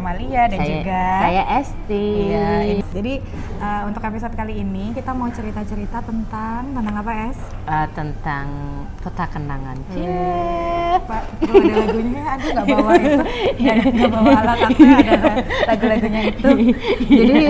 [0.00, 2.06] saya dan saya, juga saya Esti.
[2.28, 2.48] Iya,
[2.92, 3.14] jadi
[3.60, 7.38] uh, untuk episode kali ini kita mau cerita-cerita tentang tentang apa es?
[7.66, 8.46] Eh, tentang
[9.00, 9.76] kota kenangan.
[9.76, 9.92] Hmm.
[9.94, 11.00] Cie.
[11.06, 13.20] Pak, perlu ada lagunya, aduh nggak bawa itu,
[13.96, 15.32] nggak bawa alat aku ada
[15.68, 16.50] lagu-lagunya itu.
[17.04, 17.42] Jadi,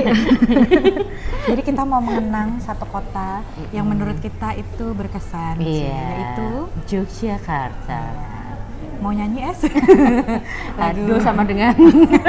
[1.48, 3.40] jadi kita mau mengenang satu kota
[3.70, 5.94] yang menurut kita itu berkesan, Iya.
[5.94, 6.48] yaitu
[6.90, 8.35] Yogyakarta.
[8.98, 9.60] Mau nyanyi es?
[10.86, 11.72] Aduh sama dengan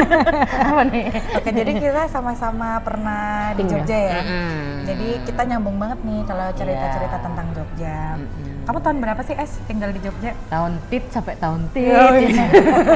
[0.71, 1.05] apa nih?
[1.35, 3.84] Oke, jadi kita sama-sama pernah di Tinggal.
[3.84, 4.20] Jogja ya.
[4.20, 4.58] Mm-mm.
[4.85, 7.25] Jadi kita nyambung banget nih kalau cerita-cerita Iya.
[7.25, 8.00] tentang Jogja.
[8.16, 8.47] Mm-mm.
[8.67, 10.35] Kamu tahun berapa sih es tinggal di Jogja?
[10.51, 11.87] Tahun tit sampai tahun tit.
[11.87, 12.45] Oh, iya.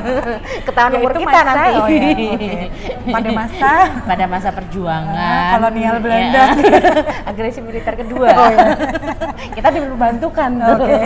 [0.67, 1.71] Ketahuan Ya, umur kita masa, nanti.
[1.71, 2.51] oh ya, oke.
[3.07, 3.71] Pada masa
[4.03, 5.15] Pada masa perjuangan.
[5.15, 6.43] Ah, kolonial Belanda.
[6.59, 6.81] Ya.
[7.31, 8.27] Agresi militer kedua.
[8.35, 8.67] Oh, iya.
[9.55, 10.75] kita dibantukan tuh.
[10.75, 11.01] Oke.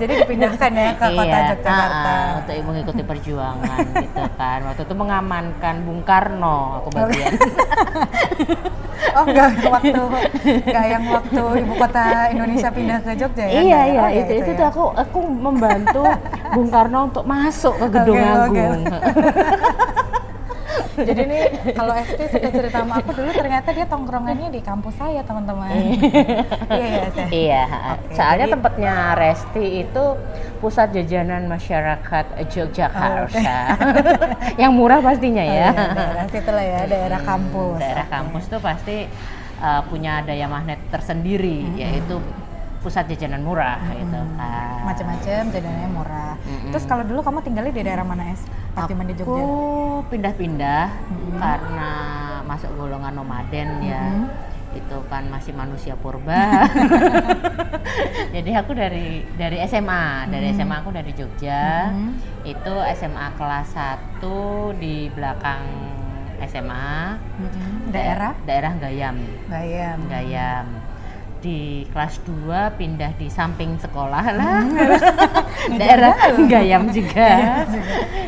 [0.00, 1.68] Jadi dipindahkan ya ke kota Iya, Yogyakarta.
[1.68, 4.58] ah, ah, untuk mengikuti perjuangan gitu kan.
[4.64, 7.32] Waktu itu mengamankan Bung Karno aku bagian.
[9.10, 10.00] Oh enggak waktu
[10.64, 13.49] enggak yang waktu ibu kota Indonesia pindah ke Jogja ya?
[13.50, 13.84] Iya Enggak ya?
[13.86, 14.56] iya Oh, ya, itu itu ya.
[14.56, 16.02] tuh aku aku membantu
[16.54, 18.30] Bung Karno untuk masuk ke gedung oke.
[18.48, 18.80] agung.
[21.00, 25.24] Jadi nih kalau FT suka cerita sama aku dulu ternyata dia tongkrongannya di kampus saya
[25.24, 25.72] teman-teman.
[26.68, 27.26] iya iya Teh.
[27.30, 27.62] Iya,
[27.96, 30.04] Oke, soalnya jadi- tempatnya Resti itu
[30.60, 33.56] pusat jajanan masyarakat Yogyakarta.
[34.56, 35.68] Yang murah pastinya Oh, ya.
[35.72, 37.80] iya, daerah situ lah ya, daerah kampus.
[37.80, 38.12] Daerah Oke.
[38.12, 38.96] kampus tuh pasti
[39.58, 42.20] uh, punya daya magnet tersendiri, yaitu
[42.80, 44.80] pusat jajanan murah gitu kan.
[44.88, 46.34] Macam-macam jajanannya murah.
[46.40, 46.72] Mm-mm.
[46.72, 48.42] Terus kalau dulu kamu tinggalnya di daerah mana es?
[48.72, 49.44] Pas zaman di Aku Jogja.
[50.08, 50.84] pindah-pindah
[51.36, 51.90] karena
[52.48, 54.04] masuk golongan nomaden ya.
[54.08, 54.78] Mm-hmm.
[54.80, 56.64] Itu kan masih manusia purba.
[58.34, 61.90] Jadi aku dari dari SMA, dari SMA aku dari Jogja.
[61.90, 62.10] Mhm.
[62.46, 65.62] Itu SMA kelas 1 di belakang
[66.48, 67.20] SMA.
[67.36, 67.92] Mm-mm.
[67.92, 68.32] Daerah?
[68.48, 69.16] Daerah Gayam.
[69.50, 69.98] Bayam.
[70.08, 70.79] Gayam.
[71.40, 74.60] Di kelas 2 pindah di samping sekolah lah.
[75.80, 77.64] daerah Gayam juga.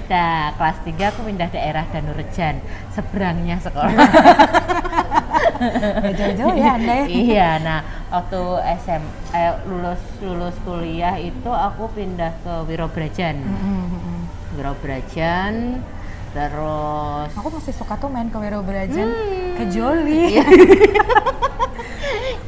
[0.09, 3.93] Nah, kelas 3 aku pindah daerah Danurejan, seberangnya sekolah.
[5.63, 7.07] Nggak jauh-jauh ya Anda ya?
[7.07, 7.81] iya, nah
[8.11, 8.41] waktu
[8.83, 13.37] SM eh, lulus lulus kuliah itu aku pindah ke Wirobrajan.
[13.39, 14.19] Mm-mm.
[14.59, 15.81] Wirobrajan
[16.33, 19.53] terus Aku masih suka tuh main ke Wirobrajan, Hmm.
[19.55, 20.33] ke Joli.
[20.33, 20.45] Iya.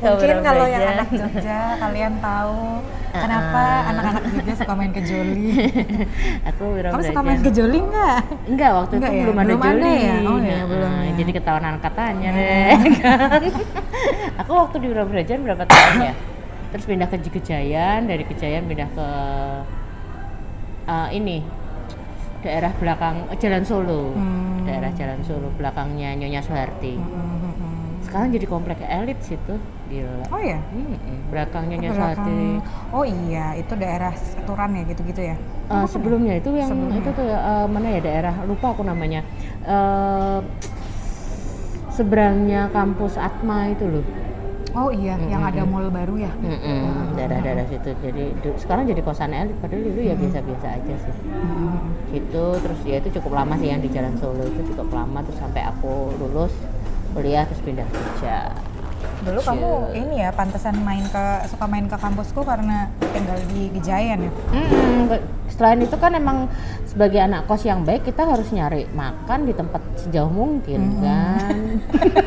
[0.04, 3.90] Mungkin kalau yang anak Jogja kalian tahu kenapa Uh-uh.
[3.90, 5.48] anak-anak Jogja suka main ke Joli.
[6.48, 7.08] aku Kamu Wirobrajan.
[7.08, 8.20] suka main ke Joli nggak?
[8.46, 9.22] Enggak, waktu Enggak itu ya?
[9.22, 10.14] belum ada Belum ada ya?
[10.22, 11.12] Oh iya, Nah, belum ya.
[11.14, 12.36] Jadi ketahuan angkatannya Hmm.
[12.36, 13.42] deh kan.
[14.38, 16.14] aku waktu di Wirobrajan berapa tahun ya?
[16.70, 19.08] Terus pindah ke Kejayan, dari Kejayan pindah ke
[20.84, 21.38] eh, ini
[22.44, 24.12] daerah belakang eh, Jalan Solo.
[24.12, 24.62] Hmm.
[24.62, 26.94] Daerah Jalan Solo belakangnya Nyonya Soeharti.
[26.94, 28.04] Mm-mm.
[28.04, 29.56] Sekarang jadi komplek elit situ.
[29.84, 30.28] Gila.
[30.28, 30.60] Oh ya?
[31.28, 32.40] Belakang Nyonya Belakang- Soeharti.
[32.90, 34.12] Oh iya, itu daerah
[34.44, 35.36] Turan ya gitu-gitu ya?
[35.64, 37.00] Eh, sebelumnya itu yang Sebelumnya.
[37.00, 39.24] itu tuh eh, mana ya daerah lupa aku namanya
[39.64, 40.40] Eh,
[41.88, 44.04] seberangnya kampus Atma itu loh
[44.74, 46.32] Oh iya, yang ada mall baru ya?
[46.34, 47.94] Mm-mm, daerah-daerah situ.
[48.02, 51.14] Jadi du- sekarang jadi kosan elit padahal dulu ya biasa-biasa aja sih.
[51.30, 51.94] Mm-mm.
[52.10, 55.22] gitu terus ya itu cukup lama sih yang di Jalan Solo itu cukup lama.
[55.22, 56.54] Terus sampai aku lulus
[57.14, 58.50] kuliah terus pindah kerja
[59.24, 64.20] Dulu kamu ini ya, pantesan main ke suka main ke kampusku karena tinggal di Gejayan
[64.20, 64.32] ya?
[65.08, 66.50] Ke- selain itu kan emang
[66.84, 71.56] sebagai anak kos yang baik kita harus nyari makan di tempat sejauh mungkin kan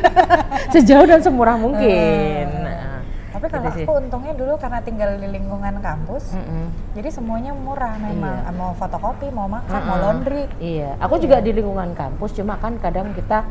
[0.74, 3.84] sejauh dan semurah mungkin Nah, Tapi kalau Gitu sih.
[3.84, 6.74] aku untungnya dulu karena tinggal di lingkungan kampus, mm-mm.
[6.92, 8.42] jadi semuanya murah memang.
[8.42, 8.50] Iya.
[8.50, 10.02] Mau fotokopi, mau makan, mau Mm-mm.
[10.02, 13.46] laundry, Iya, aku juga di lingkungan kampus, cuma kan kadang kita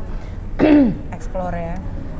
[1.16, 1.76] explore ya.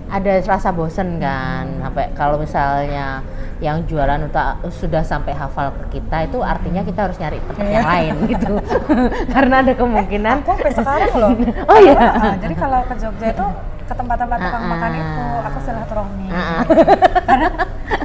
[0.09, 3.21] Ada rasa bosen kan, sampai kalau misalnya
[3.59, 7.85] yang jualan uta- sudah sampai hafal ke kita itu artinya kita harus nyari tempat yang
[7.85, 8.53] lain gitu,
[9.35, 10.37] karena ada kemungkinan.
[10.43, 11.31] Aku sampai sekarang loh.
[11.71, 11.93] Oh iya.
[11.99, 13.47] Ah, jadi kalau ke Jogja itu
[13.85, 15.01] ke tempat-tempat tukang Ah, makan ah.
[15.01, 16.27] itu aku silaturahmi.
[16.29, 16.61] Ah, ah.
[17.29, 17.49] Karena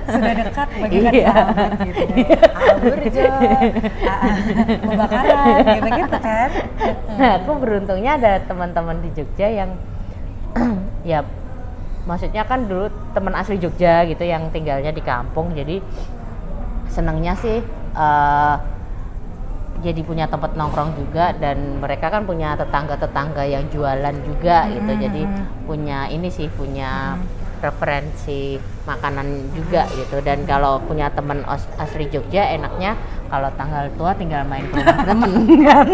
[0.03, 1.33] sudah dekat bagikan Iya.
[3.03, 3.23] gitu.
[3.23, 3.39] Ah,
[4.09, 4.35] ah, ah,
[4.79, 6.49] kebakaran gitu-gitu kan.
[7.13, 9.69] Nah, aku beruntungnya ada teman-teman di Jogja yang
[11.07, 11.21] ya
[12.03, 15.79] maksudnya kan dulu teman asli Jogja gitu yang tinggalnya di kampung jadi
[16.87, 17.63] senangnya sih
[17.95, 18.55] eh,
[19.83, 24.91] jadi punya tempat nongkrong juga dan mereka kan punya tetangga-tetangga yang jualan juga gitu.
[24.95, 25.21] Jadi
[25.67, 27.19] punya ini sih punya
[27.59, 28.55] preferensi
[28.87, 30.23] makanan juga gitu.
[30.23, 32.95] Dan kalau punya temen os- asli Jogja enaknya
[33.27, 35.31] kalau tanggal tua tinggal main ke rumah temen
[35.67, 35.87] kan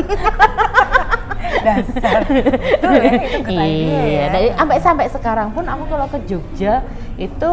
[1.66, 4.26] dasar betul ya itu iya ya.
[4.32, 6.84] dari sampai sampai sekarang pun aku kalau ke Jogja
[7.16, 7.52] itu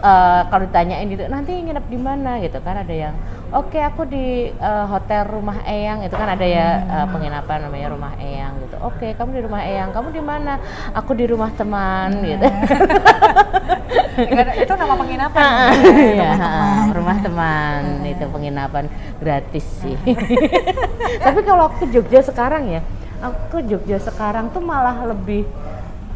[0.00, 3.14] eh, kalau ditanyain gitu nanti nginep di mana gitu kan ada yang
[3.54, 6.02] oke aku di eh, hotel rumah Eyang.
[6.02, 8.76] Itu kan ada ya eh, penginapan namanya rumah Eyang gitu.
[8.82, 9.90] Oke kamu di rumah Eyang.
[9.94, 10.58] Kamu di mana?
[10.92, 12.46] Aku di rumah teman gitu.
[14.14, 15.70] Karena itu nama penginapan.
[15.74, 16.94] Gitu ya, rumah teman.
[16.94, 17.80] rumah teman.
[18.06, 18.84] Itu penginapan
[19.18, 19.96] gratis sih.
[21.26, 22.80] Tapi kalau aku ke Jogja sekarang ya,
[23.22, 25.46] aku Jogja sekarang tuh malah lebih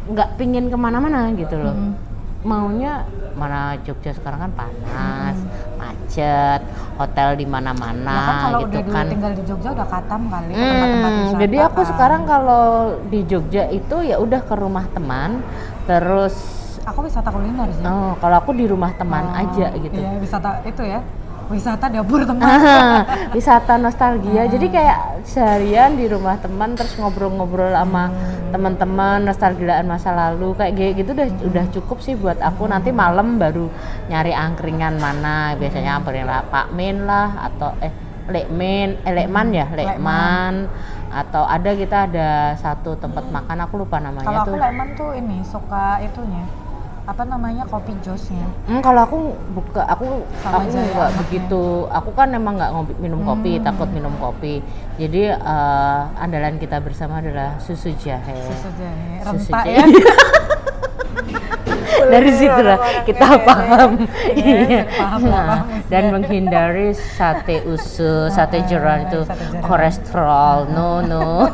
[0.09, 1.75] nggak pingin ke mana-mana gitu loh.
[1.75, 1.93] Mm.
[2.39, 3.03] Maunya
[3.35, 5.37] mana Jogja sekarang kan panas,
[5.75, 6.63] macet,
[6.99, 9.05] hotel di mana-mana Ya kan kalau gitu udah kan.
[9.07, 11.89] tinggal di Jogja udah katam kali Hmm, tempat-tempat wisata jadi aku kan.
[11.89, 12.65] sekarang kalau
[13.07, 15.39] di Jogja itu ya udah ke rumah teman,
[15.85, 16.35] terus
[16.81, 19.95] aku wisata kuliner sih oh kalau aku di rumah teman Oh, aja gitu.
[19.95, 20.99] iya wisata itu ya
[21.49, 23.01] wisata dapur teman Ah,
[23.33, 24.45] wisata nostalgia.
[24.45, 28.13] Jadi kayak seharian di rumah teman terus ngobrol-ngobrol sama
[28.49, 32.69] teman-teman nostalgiaan masa lalu kayak gitu udah udah cukup sih buat aku.
[32.69, 33.67] Nanti malam baru
[34.07, 35.57] nyari angkringan mana.
[35.57, 37.91] Biasanya angkringan lah Pak Min lah atau eh
[38.29, 40.69] Lekmin, eh Lekman ya, Lekman.
[41.09, 44.61] Atau ada kita ada satu tempat makan aku lupa namanya kalau aku tuh.
[44.61, 46.45] lemon tuh ini suka itunya
[47.09, 49.17] apa namanya kopi josnya Hmm, kalau aku
[49.51, 51.63] buka aku Sama aku aja ya, nggak begitu.
[51.89, 53.65] Aku kan emang nggak ngopi minum kopi Hmm.
[53.65, 54.61] takut minum kopi.
[54.95, 58.37] Jadi eh, andalan kita bersama adalah susu jahe.
[58.45, 59.25] Susu jahe.
[59.25, 59.73] Susu jahe.
[59.73, 59.83] ya?
[61.99, 62.79] Dari situ lah.
[63.03, 63.89] kita Iya, iya, paham
[64.31, 68.69] iya, paham, Nah, dan menghindari sate usus sate Ah,
[69.03, 69.65] itu sate jeroan.
[69.65, 70.57] kolesterol.
[70.71, 71.49] No no.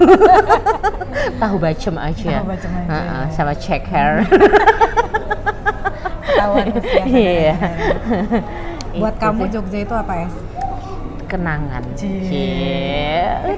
[1.41, 2.43] Tahu bacem aja.
[2.43, 3.31] Tahu bacem aja, Ah, ah, iya.
[6.25, 7.55] ketahuan usia Iya.
[8.95, 9.51] buat kamu sih.
[9.53, 10.35] Jogja itu apa es?
[11.25, 11.83] Kenangan.
[11.83, 12.13] Lagi.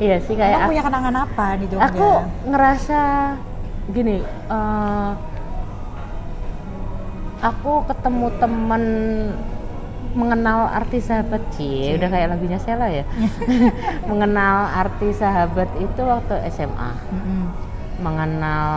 [0.00, 1.86] iya sih kayak Kamu punya kenangan apa di Jogja?
[1.86, 2.08] aku
[2.46, 3.00] ngerasa
[3.86, 5.10] gini eh,
[7.40, 8.82] aku ketemu temen
[10.14, 13.02] mengenal arti sahabat Cie, udah kayak lagunya Sela ya?
[14.08, 17.44] Mengenal arti sahabat itu waktu SMA Mm-mm.
[18.00, 18.70] Mengenal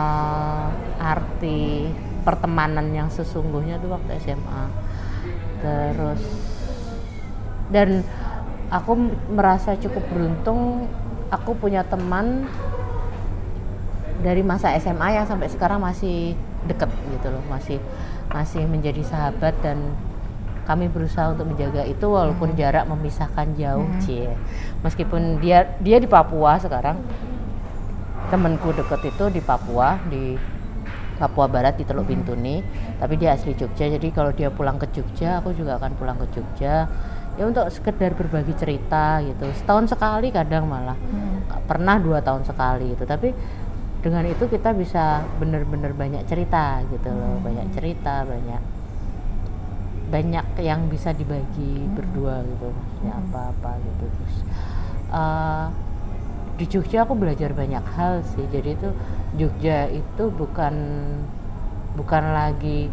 [1.00, 1.90] arti
[2.22, 4.62] pertemanan yang sesungguhnya tuh waktu SMA
[5.58, 6.22] terus
[7.72, 8.06] dan
[8.70, 8.94] aku
[9.32, 10.86] merasa cukup beruntung
[11.32, 12.46] aku punya teman
[14.22, 16.34] dari masa SMA yang sampai sekarang masih
[16.66, 17.78] deket gitu loh masih
[18.28, 19.78] masih menjadi sahabat dan
[20.68, 24.00] kami berusaha untuk menjaga itu walaupun jarak memisahkan jauh Hmm.
[24.04, 24.28] cie.
[24.84, 27.00] Meskipun dia dia di Papua sekarang
[28.28, 30.36] temenku deket itu di Papua di
[31.18, 32.62] Papua Barat di Teluk Bintuni
[33.02, 36.26] tapi dia asli Jogja jadi kalau dia pulang ke Jogja aku juga akan pulang ke
[36.38, 36.86] Jogja.
[37.38, 39.46] Ya untuk sekedar berbagi cerita gitu.
[39.54, 40.98] Setahun sekali kadang malah.
[40.98, 41.36] Mm.
[41.70, 43.30] pernah dua tahun sekali itu tapi
[44.00, 47.38] dengan itu kita bisa bener-bener banyak cerita gitu loh.
[47.42, 48.62] Banyak cerita banyak
[50.08, 54.04] banyak yang bisa dibagi berdua gitu maksudnya apa-apa gitu.
[54.06, 54.36] Terus
[55.14, 55.66] eh,
[56.58, 58.88] di Jogja aku belajar banyak hal sih jadi itu
[59.38, 60.74] Jogja itu bukan
[61.94, 62.90] bukan lagi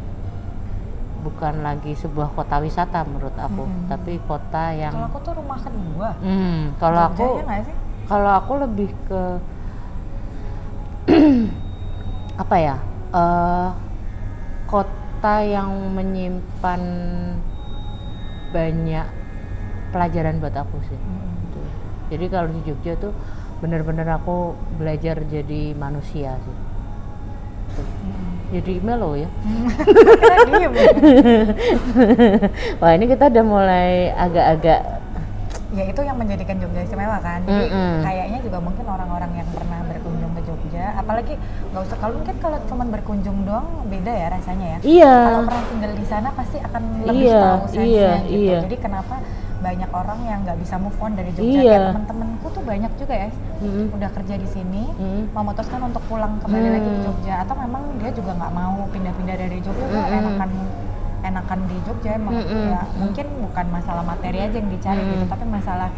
[1.21, 3.89] bukan lagi sebuah kota wisata menurut aku Mm-mm.
[3.89, 7.65] tapi kota yang kalau aku tuh rumah kedua Hmm, kalau aku ya
[8.05, 9.21] kalau aku lebih ke
[12.41, 12.75] apa ya
[13.13, 13.69] eh,
[14.69, 16.81] kota yang menyimpan
[18.53, 19.07] banyak
[19.89, 20.99] pelajaran buat aku sih.
[20.99, 21.61] Gitu.
[22.13, 23.13] jadi kalau di Jogja tuh
[23.59, 26.57] bener-bener aku belajar jadi manusia sih
[27.75, 28.23] Mm-mm.
[28.51, 29.29] jadi melo ya
[32.79, 34.81] wah ini kita udah mulai agak-agak
[35.75, 37.99] ya itu yang menjadikan Jogja istimewa kan jadi Mm-mm.
[37.99, 41.33] kayaknya juga mungkin orang-orang yang pernah berkunjung ke Jogja apalagi
[41.73, 45.65] nggak usah kalau mungkin kalau cuman berkunjung doang beda ya rasanya ya iya kalau pernah
[45.67, 48.59] tinggal di sana pasti akan lebih Iya, tahu sense iya, gitu iya.
[48.67, 49.15] jadi kenapa
[49.65, 51.65] banyak orang yang nggak bisa move on dari Jogja Iya.
[51.65, 53.85] kayak teman-temanku tuh banyak juga ya Mm-mm.
[53.91, 55.21] udah kerja di sini Mm.
[55.31, 57.05] memutuskan untuk pulang kembali lagi ke Hmm.
[57.07, 60.13] Jogja atau memang dia juga nggak mau pindah-pindah dari Jogja Mm-mm.
[60.15, 60.49] enakan
[61.25, 62.63] enakan di Jogja emang Mm-mm.
[62.69, 65.09] ya mungkin bukan masalah materi aja yang dicari Mm.
[65.11, 65.89] gitu tapi masalah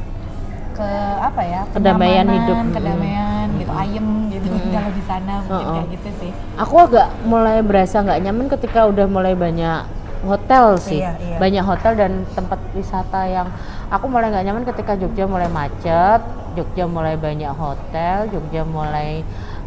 [0.71, 2.57] ke apa ya Kedamaian hidup.
[2.71, 4.71] kedamaian gitu ayem gitu Mm-mm.
[4.71, 5.75] kalau di sana mungkin Mm-mm.
[5.75, 9.83] kayak gitu sih aku agak mulai berasa nggak nyaman ketika udah mulai banyak
[10.25, 11.03] hotel sih.
[11.03, 11.37] Iya, iya.
[11.37, 13.47] banyak hotel dan tempat wisata yang
[13.91, 16.21] aku mulai nggak nyaman ketika Jogja mulai macet
[16.57, 19.21] Jogja mulai banyak hotel Jogja mulai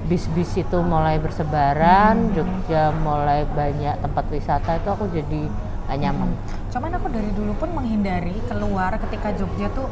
[0.08, 5.42] bis-bis itu mulai bersebaran Jogja mulai banyak tempat wisata itu aku jadi
[5.90, 6.30] gak nyaman.
[6.70, 9.90] Cuman aku dari dulu pun menghindari keluar ketika Jogja tuh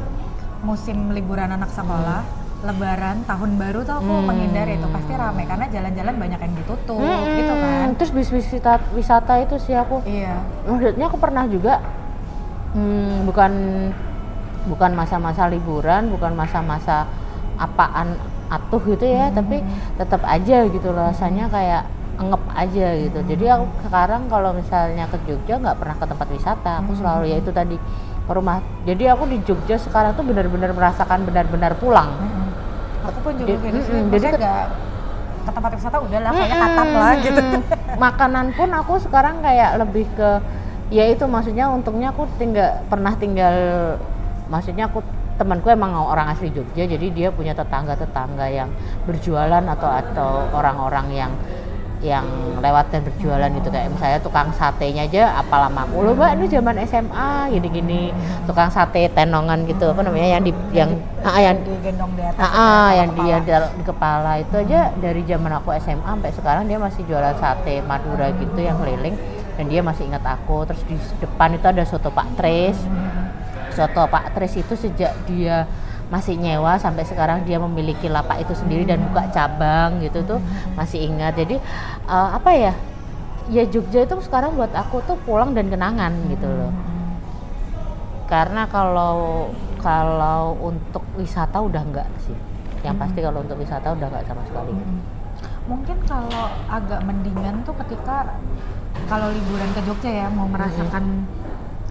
[0.62, 2.22] musim liburan anak sekolah,
[2.60, 4.26] lebaran, tahun baru tuh aku Hmm.
[4.26, 7.36] menghindari itu pasti rame karena jalan-jalan banyak yang ditutup Mm-mm.
[7.36, 7.86] gitu kan.
[7.94, 10.42] terus bis wisata, wisata itu sih aku Iya.
[10.64, 11.78] maksudnya aku pernah juga
[12.74, 13.52] hmm, bukan
[14.66, 17.06] bukan masa-masa liburan bukan masa-masa
[17.54, 19.62] apaan atuh gitu ya tapi
[19.94, 21.82] tetap aja gitu rasanya kayak
[22.18, 26.72] ngep aja gitu jadi aku sekarang kalau misalnya ke Jogja nggak pernah ke tempat wisata
[26.82, 27.78] aku selalu ya itu tadi
[28.26, 32.47] ke rumah jadi aku di Jogja sekarang tuh benar-benar merasakan benar-benar pulang Mm-mm.
[33.28, 33.92] Aku juga Jadi- sih.
[33.92, 34.64] mm-mm, jadi Maksudnya ke- nggak
[35.38, 37.42] ke tempat wisata udahlah kayak katap lah gitu.
[37.98, 40.30] Makanan pun aku sekarang kayak lebih ke
[40.88, 43.56] ya itu maksudnya untungnya aku tinggal pernah tinggal
[44.48, 45.04] maksudnya aku
[45.36, 48.72] temanku emang orang asli Jogja jadi dia punya tetangga-tetangga yang
[49.04, 51.32] berjualan atau atau orang-orang yang
[52.00, 52.24] yang
[52.62, 53.68] lewat dan berjualan gitu.
[53.70, 55.86] Kayak misalnya tukang satenya aja apa lama?
[55.86, 58.02] Aku loh mbak ini zaman SMA gini-gini.
[58.46, 60.90] Tukang sate tenongan gitu apa namanya yang di yang
[61.26, 62.40] ah, yang digendong di atas.
[62.40, 64.32] Ah, ah, yang dia ditaruh di kepala.
[64.38, 68.78] Itu aja dari zaman aku SMA sampai sekarang dia masih jualan sate Madura gitu yang
[68.78, 69.16] keliling.
[69.58, 70.62] Dan dia masih ingat aku.
[70.70, 72.78] Terus di depan itu ada soto Pak Tris
[73.78, 75.62] soto Pak Tris itu sejak dia
[76.08, 80.40] masih nyewa sampai sekarang dia memiliki lapak itu sendiri dan buka cabang gitu tuh
[80.72, 81.36] masih ingat.
[81.36, 81.60] Jadi
[82.08, 82.72] eh, apa ya
[83.48, 86.72] ya Jogja itu sekarang buat aku tuh pulang dan kenangan gitu loh.
[88.28, 89.48] Karena kalau
[89.80, 92.36] kalau untuk wisata udah enggak sih.
[92.84, 94.72] Yang pasti kalau untuk wisata udah enggak sama sekali.
[94.76, 94.98] Mm-mm.
[95.68, 98.36] Mungkin kalau agak mendingan tuh ketika
[99.08, 101.28] kalau liburan ke Jogja ya mau merasakan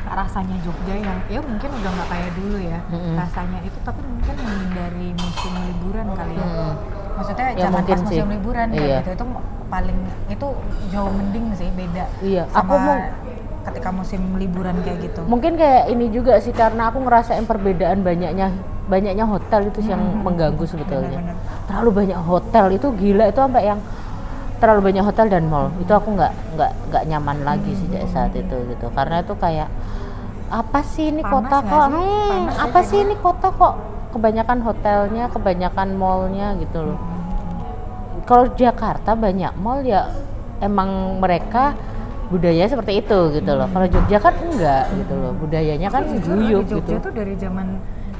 [0.09, 3.15] rasanya Jogja yang ya mungkin udah nggak kayak dulu ya Mm-mm.
[3.15, 6.45] rasanya itu tapi mungkin menghindari musim liburan kali ya.
[6.45, 6.73] Mm.
[7.13, 8.29] Maksudnya Ya, jangan pas musim sih.
[8.29, 8.97] liburan kayak Iya.
[8.99, 9.25] gitu itu
[9.67, 9.97] paling
[10.27, 10.47] itu
[10.87, 12.05] jauh mending sih beda.
[12.21, 13.09] Iya, sama aku mau-
[13.67, 15.19] ketika musim liburan kayak gitu.
[15.23, 18.47] mungkin kayak ini juga sih karena aku ngerasain perbedaan banyaknya
[18.87, 21.35] banyaknya hotel itu sih yang mengganggu sebetulnya Benar-benar.
[21.67, 23.79] terlalu banyak hotel itu gila itu sampai yang
[24.57, 25.69] terlalu banyak hotel dan mall.
[25.77, 28.87] Itu aku nggak nggak nggak nyaman lagi sejak saat itu gitu.
[28.93, 29.69] Karena itu kayak
[30.47, 31.87] apa sih ini Panas kota kok?
[31.91, 31.93] sih?
[31.93, 33.73] hmm, Panas apa sih ini kota kok?
[34.15, 36.99] Kebanyakan hotelnya kebanyakan mallnya gitu loh.
[38.27, 40.09] Kalau Jakarta banyak mall ya
[40.59, 41.77] emang mereka
[42.27, 43.67] budaya seperti itu gitu loh.
[43.71, 45.31] Kalau Jogja kan enggak gitu loh.
[45.37, 47.05] Budayanya kan guyup di Jogja gitu.
[47.07, 47.77] tuh dari zaman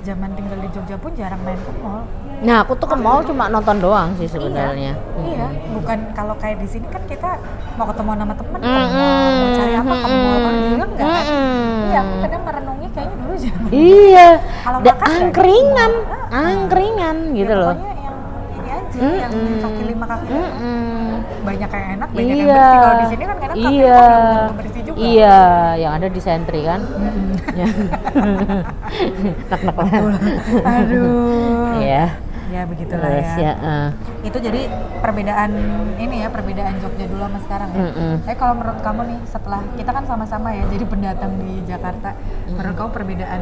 [0.08, 2.08] zaman tinggal di Jogja pun jarang main ke mall.
[2.38, 6.68] nah aku tuh ke mall cuma nonton doang sih sebenarnya Iya, bukan kalau kayak di
[6.70, 7.36] sini kan kita
[7.76, 8.88] mau ketemu sama temen ke mall,
[9.34, 10.38] mau cari apa ke mall.
[10.38, 11.26] Kalau di enggak kan?
[11.28, 11.88] Mm-mm.
[11.88, 13.70] Iya, aku kadang merenungi kayaknya dulu zaman.
[13.74, 14.28] Iya,
[14.64, 16.16] Kalau makan nggak angkringan, gitu.
[16.32, 17.74] Angkringan gitu ya, loh.
[17.74, 18.18] Pokoknya yang
[18.54, 19.60] ini aja, yang Mm-mm.
[19.62, 20.48] kaki lima kaki lima.
[20.48, 21.10] Mm-mm.
[21.48, 22.56] Banyak yang enak, banyak yang Iya.
[22.60, 22.78] bersih.
[22.78, 24.04] Kalau di sini kan kadang kaki iya.
[24.04, 24.98] belum bersih juga.
[25.00, 25.40] Iya,
[25.80, 26.82] yang ada di sentri kan.
[27.56, 27.68] Ya.
[29.50, 30.20] Nek-nek lah.
[30.78, 31.80] Aduh.
[31.80, 32.04] Iya.
[32.48, 33.44] Ya begitulah Terus ya.
[33.44, 33.88] ya, eh.
[34.24, 34.72] Itu jadi
[35.04, 35.52] perbedaan
[36.00, 37.82] ini ya, perbedaan Jogja dulu sama sekarang ya.
[37.92, 38.14] Mm-mm.
[38.24, 42.16] Tapi kalau menurut kamu nih setelah kita kan sama-sama ya jadi pendatang di Jakarta,
[42.48, 43.42] menurut kamu perbedaan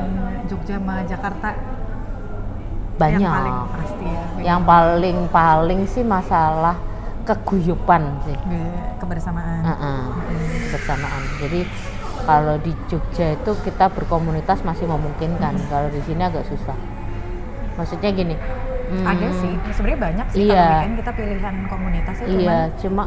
[0.49, 1.49] Jogja sama Jakarta
[2.97, 3.21] banyak.
[3.21, 4.23] yang paling pasti ya?
[4.41, 6.75] Yang paling paling sih masalah
[7.25, 8.37] keguyupan sih.
[8.45, 9.61] Be- kebersamaan.
[9.65, 10.01] Heeh,
[10.71, 11.21] bersamaan.
[11.41, 11.61] Jadi
[12.23, 15.57] kalau di Jogja itu kita berkomunitas masih memungkinkan.
[15.67, 16.77] Kalau di sini agak susah.
[17.75, 18.35] Maksudnya gini.
[18.37, 20.53] hmm, Ada sih, sebenarnya banyak sih Iya.
[20.55, 23.03] kalau weekend kita pilihan komunitas ya, Iya, cuman cuma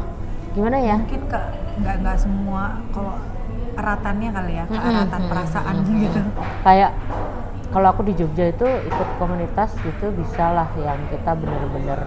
[0.49, 0.97] gimana ya?
[0.99, 1.39] mungkin ke
[1.79, 3.15] nggak nggak semua kalau
[3.73, 6.01] eratannya kali ya, Mm-mm, keeratan mm-mm, perasaan mm-mm.
[6.03, 6.19] gitu.
[6.61, 6.91] Kayak
[7.69, 11.99] kalau aku di Jogja itu ikut komunitas gitu bisa lah yang kita bener-bener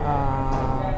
[0.00, 0.88] eh,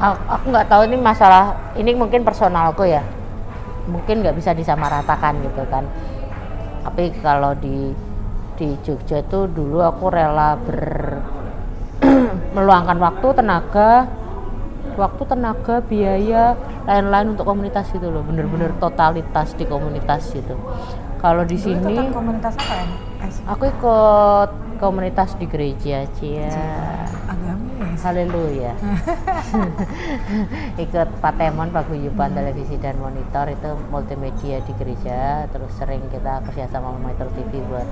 [0.00, 3.02] aku nggak tahu ini masalah ini mungkin personalku ya.
[3.88, 5.84] Mungkin nggak bisa disamaratakan gitu kan.
[6.84, 7.94] Tapi kalau di
[8.56, 10.80] di Jogja itu dulu aku rela ber
[12.56, 14.08] meluangkan waktu tenaga
[14.96, 16.56] waktu tenaga biaya
[16.88, 18.24] lain-lain untuk komunitas gitu loh.
[18.24, 20.56] Bener-bener totalitas di komunitas gitu.
[21.16, 22.86] Kalau di Dulu sini komunitas apa ya?
[23.48, 26.52] Aku ikut komunitas di gereja cia
[27.76, 28.00] agamis.
[28.02, 28.72] haleluya.
[30.84, 37.00] Ikut Patemon Paguyuban televisi dan monitor itu multimedia di gereja terus sering kita kerjasama sama
[37.12, 37.86] Metro TV buat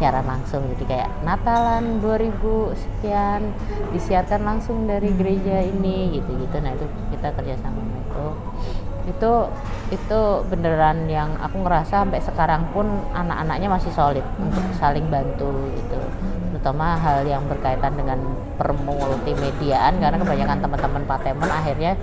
[0.00, 0.64] siaran langsung.
[0.74, 3.52] Jadi kayak Natalan 2000 sekian
[3.92, 8.28] disiarkan langsung dari gereja ini gitu gitu nah itu kita kerjasama sama itu.
[9.08, 9.32] Itu
[9.88, 10.20] itu
[10.52, 12.84] beneran yang aku ngerasa sampai sekarang pun
[13.16, 16.00] anak-anaknya masih solid untuk saling bantu gitu
[16.58, 18.18] terutama hal yang berkaitan dengan
[18.58, 21.94] permultimediaan karena kebanyakan teman-teman Patemen akhirnya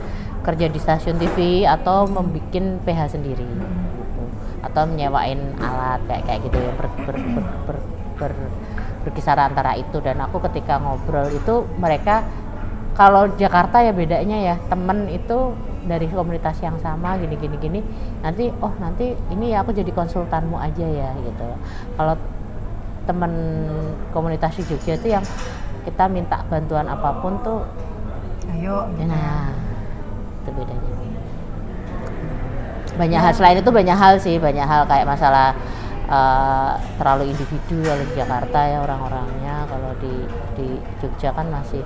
[0.48, 2.56] kerja di stasiun TV atau membuat
[2.88, 4.24] PH sendiri gitu.
[4.64, 7.78] atau menyewain alat kayak kayak gitu ya ber, ber, ber, ber,
[8.16, 8.34] ber,
[9.04, 10.00] berkisar antara itu.
[10.00, 12.24] Dan aku ketika ngobrol itu mereka
[12.96, 15.52] kalau Jakarta ya bedanya ya temen itu
[15.84, 17.80] dari komunitas yang sama gini gini gini.
[18.24, 21.48] Nanti oh nanti ini ya aku jadi konsultanmu aja ya gitu.
[22.00, 22.16] Kalau
[23.06, 23.32] temen
[24.12, 25.24] komunitas di Jogja itu yang
[25.86, 27.62] kita minta bantuan apa pun tuh
[28.58, 29.06] ayo ya.
[29.06, 29.50] nah
[30.42, 30.92] itu bedanya
[32.96, 35.54] banyak hal selain itu banyak hal sih banyak hal kayak masalah
[36.08, 40.14] eh, terlalu individu kalau di Jakarta ya orang-orangnya kalau di
[40.56, 40.68] di
[41.04, 41.84] Jogja kan masih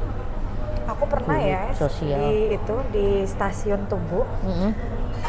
[0.90, 2.18] aku pernah ya sosial.
[2.18, 4.72] di itu di stasiun Tugu Mm-mm.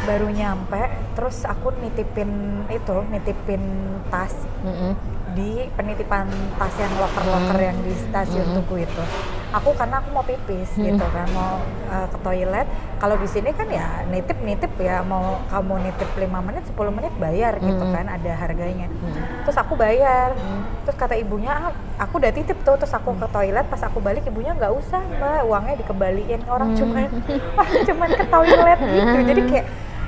[0.08, 3.62] baru nyampe terus aku nitipin itu nitipin
[4.08, 4.32] tas
[4.64, 4.92] Mm-mm.
[5.30, 6.26] Di penitipan
[6.76, 7.68] yang loker-loker Hmm.
[7.68, 8.56] yang di stasiun Hmm.
[8.58, 9.02] Tugu itu.
[9.50, 10.86] Aku karena aku mau pipis Hmm.
[10.86, 11.58] gitu kan, mau
[11.88, 12.66] uh, ke toilet.
[12.96, 17.58] Kalau di sini kan ya nitip-nitip ya mau kamu nitip 5 menit, 10 menit bayar
[17.58, 17.90] gitu Hmm.
[17.90, 18.86] kan, ada harganya.
[18.86, 19.42] Hmm.
[19.42, 20.34] Terus aku bayar.
[20.34, 20.62] Hmm.
[20.80, 24.22] Terus kata ibunya, ah, aku udah titip tuh, terus aku ke toilet, pas aku balik
[24.24, 26.78] ibunya nggak usah mbak, uangnya dikembaliin orang Hmm.
[26.78, 27.08] cuman
[27.60, 29.18] orang cuman ke toilet gitu.
[29.26, 29.66] Jadi kayak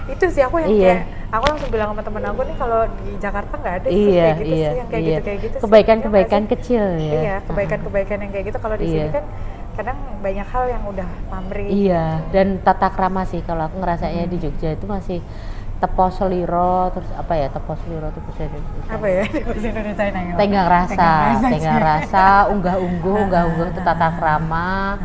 [0.08, 0.82] itu sih aku yang Iya.
[0.82, 4.22] kayak aku langsung bilang sama temen aku nih kalau di Jakarta nggak ada sih iya
[4.22, 5.08] kayak gitu iya sih yang kayak iya.
[5.16, 5.62] gitu kayak gitu sih.
[5.64, 6.52] kebaikan-kebaikan Iya nggak sih?
[6.60, 7.12] kecil ya.
[7.16, 8.58] Iya, kebaikan-kebaikan yang kayak gitu.
[8.60, 9.14] Kalau di sini Iya.
[9.16, 9.24] kan
[9.72, 11.68] kadang banyak hal yang udah pamrih.
[11.68, 13.40] Iya, dan tata krama sih.
[13.40, 15.18] Kalau aku ngerasanya di Jogja itu masih
[15.82, 18.42] tepo seliro terus apa ya tepo seliro itu bisa
[18.86, 19.24] Apa ya?
[19.48, 20.04] Bahasa Indonesia
[20.38, 21.10] tenggang rasa,
[21.42, 25.00] tenggang rasa, unggah-ungguh, unggah-ungguh itu tata krama.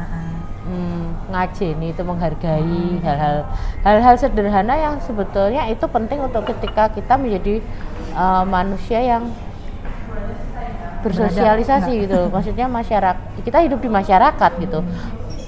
[0.68, 3.48] Hmm, ngajeni itu menghargai hal-hal
[3.82, 7.64] hal-hal sederhana yang sebetulnya itu penting untuk ketika kita menjadi
[8.14, 9.32] uh, manusia yang
[11.02, 12.28] bersosialisasi gitu.
[12.28, 12.30] Loh.
[12.30, 14.80] maksudnya masyarakat kita hidup di masyarakat gitu.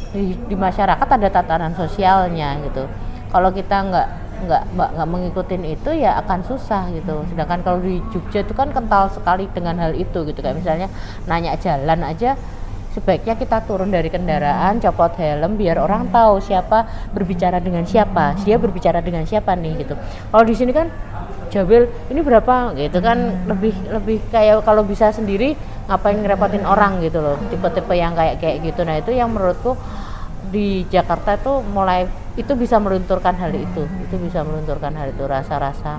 [0.09, 2.89] Di, di masyarakat ada tatanan sosialnya gitu.
[3.29, 4.07] Kalau kita nggak
[4.39, 7.27] nggak nggak mengikutin itu ya akan susah gitu.
[7.29, 10.39] Sedangkan kalau di Jogja itu kan kental sekali dengan hal itu gitu.
[10.39, 10.87] Kayak misalnya
[11.29, 12.33] nanya jalan aja
[12.99, 18.35] sebaiknya kita turun dari kendaraan copot helm biar orang tahu siapa berbicara dengan siapa.
[18.43, 19.95] Dia berbicara dengan siapa nih gitu.
[20.29, 20.91] Kalau di sini kan
[21.49, 22.77] Jabil ini berapa?
[22.77, 25.57] Gitu kan lebih lebih kayak kalau bisa sendiri
[25.89, 27.39] ngapain ngerepotin orang gitu loh.
[27.49, 28.85] Tipe-tipe yang kayak kayak gitu.
[28.85, 29.73] Nah itu yang menurutku
[30.53, 32.05] di Jakarta itu mulai
[32.37, 33.87] itu bisa melunturkan hal itu.
[34.05, 35.97] Itu bisa melunturkan hal itu rasa-rasa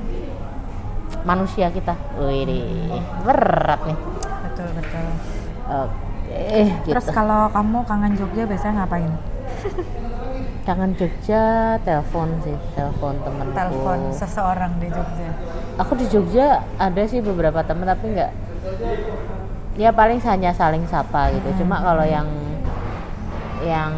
[1.26, 1.98] manusia kita.
[2.22, 3.98] Wih berat nih.
[4.46, 5.06] Betul betul.
[5.70, 6.94] oke gitu.
[6.94, 9.12] Terus kalau kamu kangen Jogja biasanya ngapain?
[10.66, 11.42] kangen Jogja
[11.82, 15.30] telepon sih telepon temenku Telepon seseorang di Jogja.
[15.80, 18.30] aku di Jogja ada sih beberapa temen tapi nggak
[19.80, 21.64] ya paling hanya saling sapa gitu.
[21.64, 22.28] Cuma kalau yang
[23.64, 23.92] yang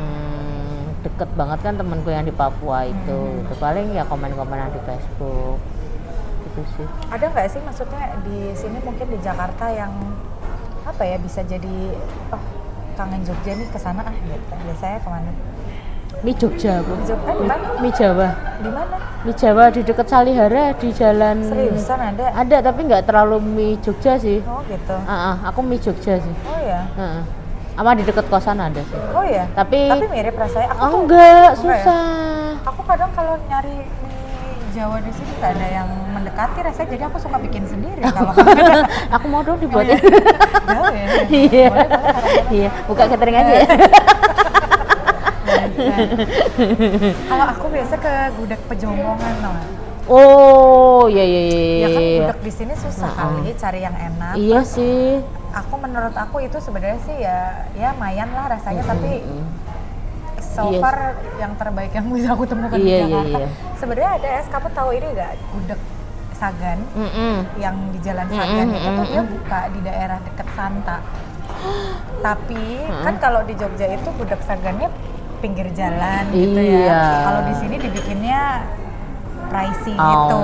[1.02, 5.58] deket banget kan temenku yang di Papua itu itu paling ya komen-komenan di Facebook
[6.46, 6.86] itu sih.
[7.10, 9.90] Ada nggak sih maksudnya di sini mungkin di Jakarta yang
[10.82, 11.74] apa ya bisa jadi
[12.28, 12.42] oh
[12.92, 14.52] kangen Jogja nih ke sana ah gitu.
[14.62, 15.30] Biasanya ke mana?
[16.20, 17.66] Mi Jogja aku Di Jogja di mana?
[17.80, 18.28] Mi Jawa
[18.60, 18.96] Di mana?
[19.22, 22.26] Mi Jawa di dekat Salihara di jalan Seriusan ada?
[22.30, 24.94] ada tapi nggak terlalu Mi Jogja sih Oh gitu.
[25.02, 26.84] Ah, ah, aku Mi Jogja sih Oh ya.
[26.94, 27.24] Heeh.
[27.72, 29.48] sama di dekat kosan ada sih Oh ya.
[29.52, 30.68] tapi Tapi mirip rasanya.
[30.70, 31.58] Aku Oh, tuh enggak, Enggak ya?
[31.58, 32.04] susah.
[32.62, 34.01] aku kadang kalau nyari mie
[34.72, 38.32] Jawa di sini nggak ada yang mendekati rasanya jadi aku suka bikin sendiri kalau
[39.14, 40.00] Aku mau dong dibuatin.
[40.64, 41.06] jauh ya
[41.44, 41.68] Iya.
[42.48, 43.66] Iya, buka catering aja ya.
[45.62, 45.94] Bisa.
[47.26, 49.66] kalau aku biasa ke gudeg pejombongan nggak?
[50.04, 51.62] Oh, iya iya iya.
[51.78, 52.18] ya kan iya.
[52.24, 55.20] gudeg di sini susah kali cari yang enak Iya sih.
[55.52, 57.38] aku menurut aku itu sebenarnya sih ya
[57.72, 59.61] ya mayan lah rasanya tapi Mm-mm.
[60.44, 60.80] So Iya.
[60.80, 60.96] far
[61.36, 63.48] yang terbaik yang bisa aku temukan di Iya, iya, Jakarta iya.
[63.74, 65.80] sebenarnya ada es kamu tahu ini nggak gudeg
[66.34, 67.34] Sagan Mm-mm.
[67.56, 70.98] yang di Jalan Sagan itu tuh dia buka di daerah dekat Santa.
[72.26, 72.64] Tapi
[73.00, 74.90] kan kalau di Jogja itu gudeg Sagannya
[75.38, 76.82] pinggir jalan gitu ya.
[76.82, 77.02] Iya.
[77.22, 78.42] Kalau di sini dibikinnya
[79.48, 80.10] pricey Oh.
[80.10, 80.40] gitu.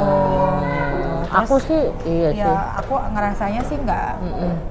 [1.28, 2.56] Aku Terus, sih iya ya sih.
[2.78, 4.10] aku ngerasanya sih nggak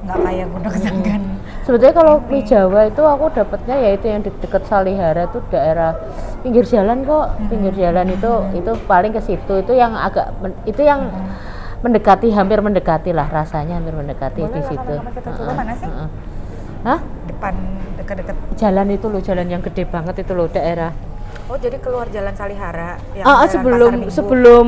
[0.03, 1.23] nggak kayak gudeg Sagan.
[1.67, 5.99] Sebetulnya kalau mie Jawa itu aku dapatnya ya itu yang di dekat Salihara itu daerah
[6.39, 7.35] pinggir jalan kok.
[7.51, 10.31] Pinggir jalan itu itu paling ke situ itu yang agak
[10.63, 11.11] itu yang
[11.83, 14.93] mendekati hampir mendekati lah rasanya hampir mendekati Boleh di situ.
[14.95, 15.43] kita coba.
[15.43, 15.89] Heeh, Mana sih?
[15.91, 16.09] heeh.
[16.87, 16.99] Hah?
[17.27, 17.53] Depan
[17.99, 18.35] dekat-dekat.
[18.55, 20.95] Jalan itu loh, jalan yang gede banget itu loh daerah.
[21.47, 24.67] Oh jadi keluar Jalan Salihara yang Ah, jalan sebelum sebelum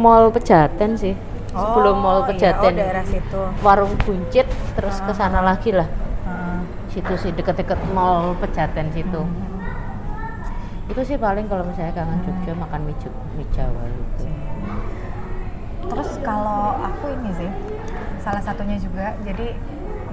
[0.00, 1.12] Mall Pejaten sih.
[1.52, 2.72] Oh, sebelum Mall iya, Pejaten.
[2.72, 3.40] oh daerah situ.
[3.60, 6.07] Warung buncit terus ke sana lagi lah.
[6.88, 9.22] Situ sih deket-deket mall Pejaten situ.
[9.22, 9.56] Hmm.
[10.88, 12.96] itu sih paling kalau misalnya kangen Jogja makan mie,
[13.36, 14.24] mie Jawa gitu.
[15.84, 17.50] Terus kalau aku ini sih
[18.24, 19.52] salah satunya juga jadi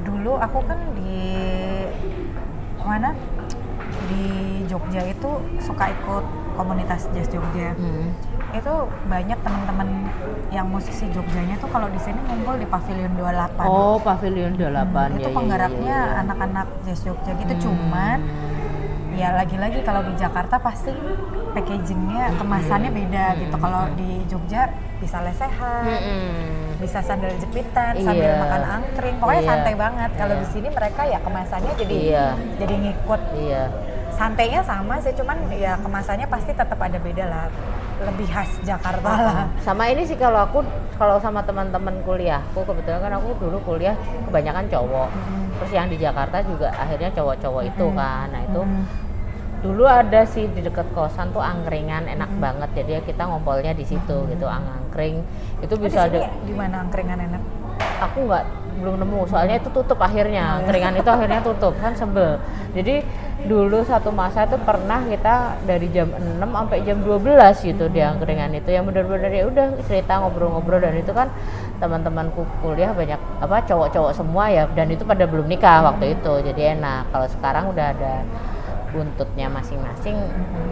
[0.04, 1.32] dulu aku kan di
[2.84, 3.16] mana
[4.06, 4.26] di
[4.66, 7.74] Jogja itu suka ikut komunitas jazz Jogja.
[7.74, 8.14] Hmm.
[8.52, 8.74] Itu
[9.06, 10.08] banyak teman-teman
[10.48, 13.60] yang musisi Jogjanya tuh kalau di sini ngumpul di Pavilion 28.
[13.62, 16.20] oh pavilion 28 Hmm, ya, itu ya, penggeraknya ya, ya.
[16.22, 17.62] anak-anak jazz Jogja gitu Hmm.
[17.62, 18.18] cuman
[19.12, 20.92] ya lagi-lagi kalau di Jakarta pasti
[21.52, 23.40] packagingnya kemasannya beda Hmm.
[23.42, 24.62] gitu kalau di Jogja
[24.96, 26.80] bisa lesehan Mm-mm.
[26.80, 28.40] bisa sandal jepitan sambil Iya.
[28.42, 29.50] makan angkring pokoknya Iya.
[29.50, 30.42] santai banget kalau Iya.
[30.42, 32.26] di sini mereka ya kemasannya jadi Iya.
[32.58, 33.64] jadi ngikut iya
[34.16, 37.46] santainya sama sih cuman ya kemasannya pasti tetap ada beda lah.
[37.96, 39.48] Lebih khas Jakarta lah.
[39.64, 40.60] Sama ini sih kalau aku
[40.96, 43.96] kalau sama teman-teman kuliahku kebetulan kan aku dulu kuliah
[44.28, 45.10] kebanyakan cowok.
[45.60, 47.96] Terus yang di Jakarta juga akhirnya cowok-cowok itu Hmm.
[47.96, 48.26] kan.
[48.32, 48.84] Nah itu Hmm.
[49.64, 52.70] dulu ada sih di dekat kosan tuh angkringan enak banget.
[52.76, 55.24] Jadi ya kita ngumpulnya di situ gitu ang angkring.
[55.64, 57.42] Itu Oh, di bisa sini ada di mana angkringan enak?
[58.04, 58.44] Aku nggak
[58.80, 59.20] belum nemu.
[59.28, 60.66] Soalnya itu tutup Oh, akhirnya iya.
[60.68, 62.38] keringan itu akhirnya tutup kan sebel.
[62.76, 63.02] Jadi
[63.46, 68.52] dulu satu masa itu pernah kita dari jam 6 sampai jam 12 gitu di angkringan
[68.54, 68.70] itu.
[68.70, 70.84] Yang benar-benar ya udah cerita ngobrol-ngobrol.
[70.84, 71.32] Dan itu kan
[71.80, 74.68] teman-temanku kuliah banyak apa cowok-cowok semua ya.
[74.76, 77.16] Dan itu pada belum nikah waktu itu jadi enak.
[77.16, 78.14] Kalau sekarang udah ada
[78.96, 80.16] buntutnya masing-masing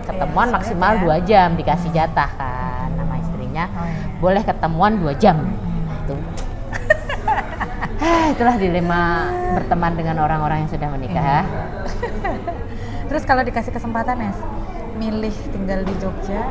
[0.08, 1.04] ketemuan Iya, maksimal sulit ya.
[1.04, 3.66] dua jam dikasih jatah kan sama istrinya.
[3.76, 4.16] Oh, iya.
[4.24, 5.44] boleh ketemuan dua jam
[8.34, 11.42] itulah dilema berteman dengan orang-orang yang sudah menikah ya.
[13.14, 14.40] Terus kalau dikasih kesempatan Nes,
[14.98, 16.50] milih tinggal di Jogja,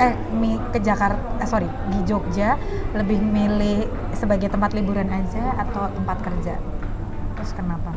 [0.00, 2.56] eh mi ke Jakarta, eh, sorry di Jogja,
[2.96, 3.84] lebih milih
[4.16, 6.56] sebagai tempat liburan aja atau tempat kerja?
[7.36, 7.92] Terus kenapa?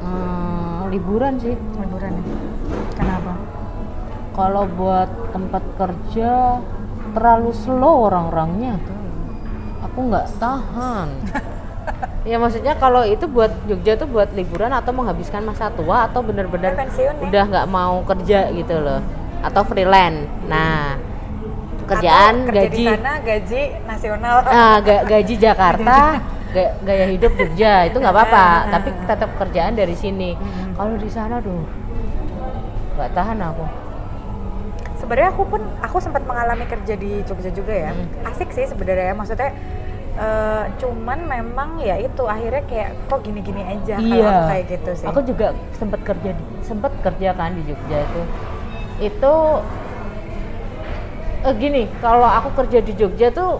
[0.00, 1.52] Hmm, liburan sih.
[1.54, 2.24] Liburan ya?
[2.96, 3.36] Kenapa?
[4.34, 6.58] Kalau buat tempat kerja
[7.14, 8.80] terlalu slow orang-orangnya.
[9.86, 11.08] Aku nggak tahan.
[12.24, 16.72] ya maksudnya kalau itu buat Jogja tuh buat liburan atau menghabiskan masa tua atau bener-bener
[16.72, 17.22] pensiun ya?
[17.22, 19.00] udah nggak mau kerja gitu loh
[19.40, 20.24] atau freelance.
[20.44, 20.96] Nah
[21.84, 24.36] kerjaan Atau kerja gaji di sana gaji nasional.
[24.42, 25.98] ah, ga- gaji Jakarta
[26.50, 29.04] ga- gaya hidup Jogja itu nggak apa-apa Ah, ah, tapi ah.
[29.04, 30.72] tetap kerjaan dari sini Mm-mm.
[30.72, 31.60] kalau di sana tuh
[32.94, 33.66] nggak tahan aku
[34.94, 37.92] Sebenarnya aku pun aku sempat mengalami kerja di Jogja juga ya.
[37.92, 38.24] Hmm.
[38.24, 39.52] Asik sih sebenarnya maksudnya
[40.14, 44.30] eh, cuman memang ya itu akhirnya kayak kok gini-gini aja kalau iya.
[44.30, 45.06] aku kayak gitu sih.
[45.10, 48.22] aku juga sempat kerja di sempat kerja kan di Jogja itu.
[49.02, 49.34] Itu
[51.42, 53.58] eh, gini kalau aku kerja di Jogja tuh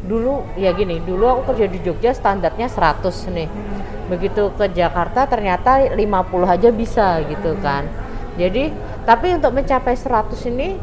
[0.00, 3.48] dulu ya gini dulu aku kerja di Jogja standarnya 100 nih.
[3.48, 3.78] Hmm.
[4.10, 6.02] begitu ke Jakarta ternyata 50
[6.50, 7.86] aja bisa gitu kan.
[8.34, 8.74] Jadi
[9.06, 10.74] tapi untuk mencapai 100 ini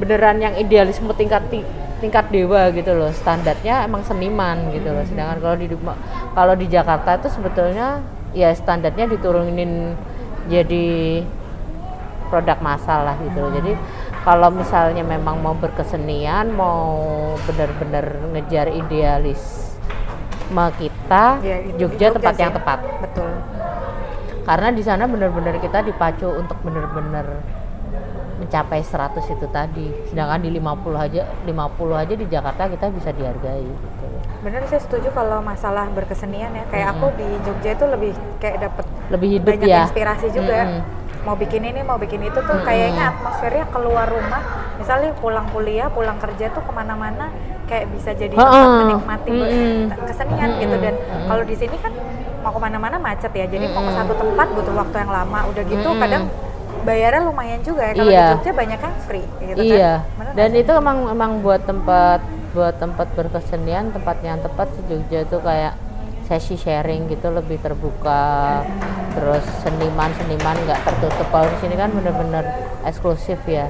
[0.00, 1.66] beneran yang idealisme tingkat ti-
[2.00, 5.66] tingkat dewa gitu loh standarnya emang seniman gitu loh sedangkan kalau di
[6.32, 8.00] kalau di Jakarta itu sebetulnya
[8.32, 9.94] ya standarnya diturunin
[10.48, 11.20] jadi
[12.30, 13.72] produk massal lah gitu loh jadi
[14.20, 16.96] kalau misalnya memang mau berkesenian mau
[17.44, 19.76] bener-bener ngejar idealisme
[20.76, 22.42] kita Ya, itu Jogja tempat sih.
[22.42, 23.30] yang tepat Betul.
[24.42, 27.26] karena di sana benar-benar kita dipacu untuk benar-benar
[28.40, 33.68] mencapai 100 itu tadi sedangkan di 50 aja 50 aja di Jakarta kita bisa dihargai
[33.68, 34.06] gitu.
[34.40, 36.64] Bener saya setuju kalau masalah berkesenian ya.
[36.72, 40.58] Kayak aku di Jogja itu lebih kayak dapet lebih hidup banyak ya inspirasi juga.
[40.64, 40.98] Mm-mm.
[41.20, 42.64] Mau bikin ini, mau bikin itu tuh Mm-mm.
[42.64, 44.40] kayaknya atmosfernya keluar rumah.
[44.80, 47.28] Misalnya pulang kuliah, pulang kerja tuh ke mana-mana
[47.68, 50.08] kayak bisa jadi tempat menikmati Mm-mm.
[50.08, 50.76] kesenian gitu.
[50.80, 51.28] Dan Mm-mm.
[51.28, 51.92] kalau di sini kan
[52.40, 53.44] mau ke mana-mana macet ya.
[53.44, 55.38] Jadi mau ke satu tempat butuh waktu yang lama.
[55.52, 56.00] Udah gitu Mm-mm.
[56.00, 56.24] kadang
[56.82, 57.92] bayarnya lumayan juga ya.
[57.94, 58.20] Kalau Iya.
[58.20, 59.92] di Jogja banyak kan free gitu iya.
[60.02, 60.16] Kan.
[60.18, 65.22] Bener dan itu emang emang buat tempat buat tempat berkesenian tempat yang tepat di Jogja
[65.22, 65.74] itu kayak
[66.26, 68.62] sesi sharing gitu lebih terbuka.
[69.18, 71.26] Terus seniman seniman nggak tertutup.
[71.30, 72.44] Kalau di sini kan bener-bener
[72.86, 73.66] eksklusif ya.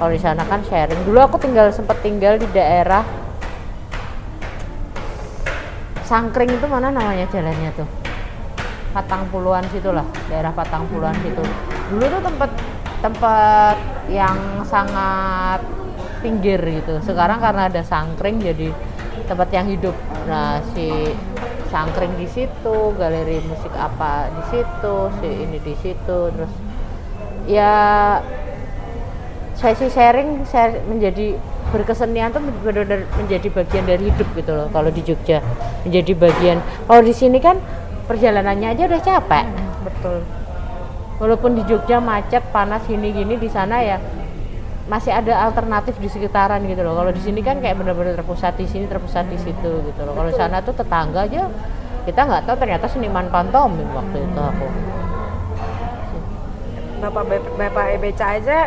[0.00, 1.04] Kalau di sana kan sharing.
[1.04, 3.04] Dulu aku tinggal sempat tinggal di daerah
[6.10, 7.86] Sangkring itu mana namanya jalannya tuh?
[8.90, 11.42] Patang Puluhan situ lah daerah Patang Puluhan situ
[11.90, 12.50] dulu tuh tempat
[13.02, 13.76] tempat
[14.06, 15.60] yang sangat
[16.20, 17.02] pinggir gitu.
[17.02, 18.70] Sekarang karena ada sangkring jadi
[19.26, 19.96] tempat yang hidup.
[20.28, 21.10] Nah si
[21.70, 26.52] sangkring di situ galeri musik apa di situ si ini di situ terus
[27.46, 27.72] ya
[29.54, 31.38] sesi sharing share menjadi
[31.70, 35.42] berkesenian tuh benar-benar menjadi bagian dari hidup gitu loh kalau di Jogja.
[35.86, 37.58] Menjadi bagian kalau di sini kan
[38.10, 39.46] perjalanannya aja udah capek.
[39.86, 40.39] Betul
[41.20, 44.00] walaupun di Jogja macet panas gini-gini di sana ya
[44.90, 46.98] masih ada alternatif di sekitaran gitu loh.
[46.98, 50.16] Kalau di sini kan kayak bener-bener terpusat di sini terpusat di situ gitu loh.
[50.18, 51.46] Kalau di sana tuh tetangga aja
[52.08, 54.66] kita nggak tahu ternyata seniman pantomim waktu itu aku.
[57.04, 57.22] Bapak
[57.54, 58.58] bapak EBC aja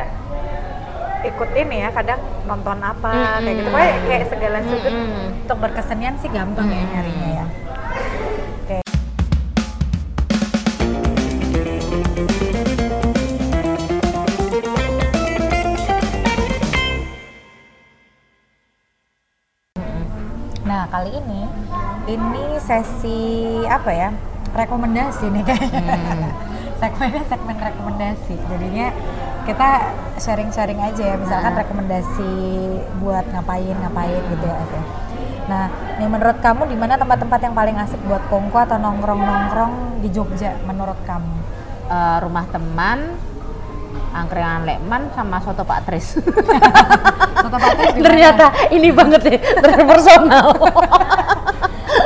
[1.23, 3.69] ikut ini ya kadang nonton apa kayak gitu.
[3.73, 5.43] Pokoknya kayak segala sudut Mm-mm.
[5.43, 7.45] untuk berkesenian sih gampang ya nyarinya ya
[22.73, 23.21] sesi
[23.69, 24.09] apa ya
[24.57, 25.97] rekomendasi nih kayaknya
[26.81, 28.89] segmennya segmen rekomendasi jadinya
[29.45, 29.69] kita
[30.17, 31.61] sharing-sharing aja ya misalkan Nah.
[31.61, 32.31] rekomendasi
[32.97, 34.83] buat ngapain ngapain gitu ya F ya.
[35.43, 35.63] Nah
[35.99, 40.57] nih menurut kamu di mana tempat-tempat yang paling asik buat kongko atau nongkrong-nongkrong di Jogja
[40.63, 41.35] menurut kamu?
[41.85, 43.13] Eh, rumah teman
[44.13, 46.15] angkringan Lekman sama soto Pak Tris
[47.43, 48.05] Soto di mana?
[48.07, 49.39] ternyata ini banget deh
[49.83, 50.53] personal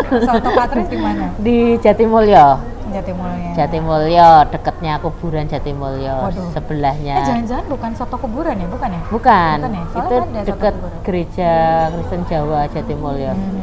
[0.07, 1.25] Soto Patris di mana?
[1.37, 2.47] di Jatimulyo
[2.87, 3.51] Jatimulyo.
[3.53, 6.49] Jatimulyo deketnya kuburan Jatimulyo Waduh.
[6.55, 9.01] sebelahnya Eh jangan-jangan bukan soto kuburan ya, bukan ya?
[9.11, 9.83] bukan, Bukan ya?
[9.91, 11.51] Soalnya itu soto dekat gereja
[11.91, 13.59] Kristen Jawa Jatimulyo Hmm.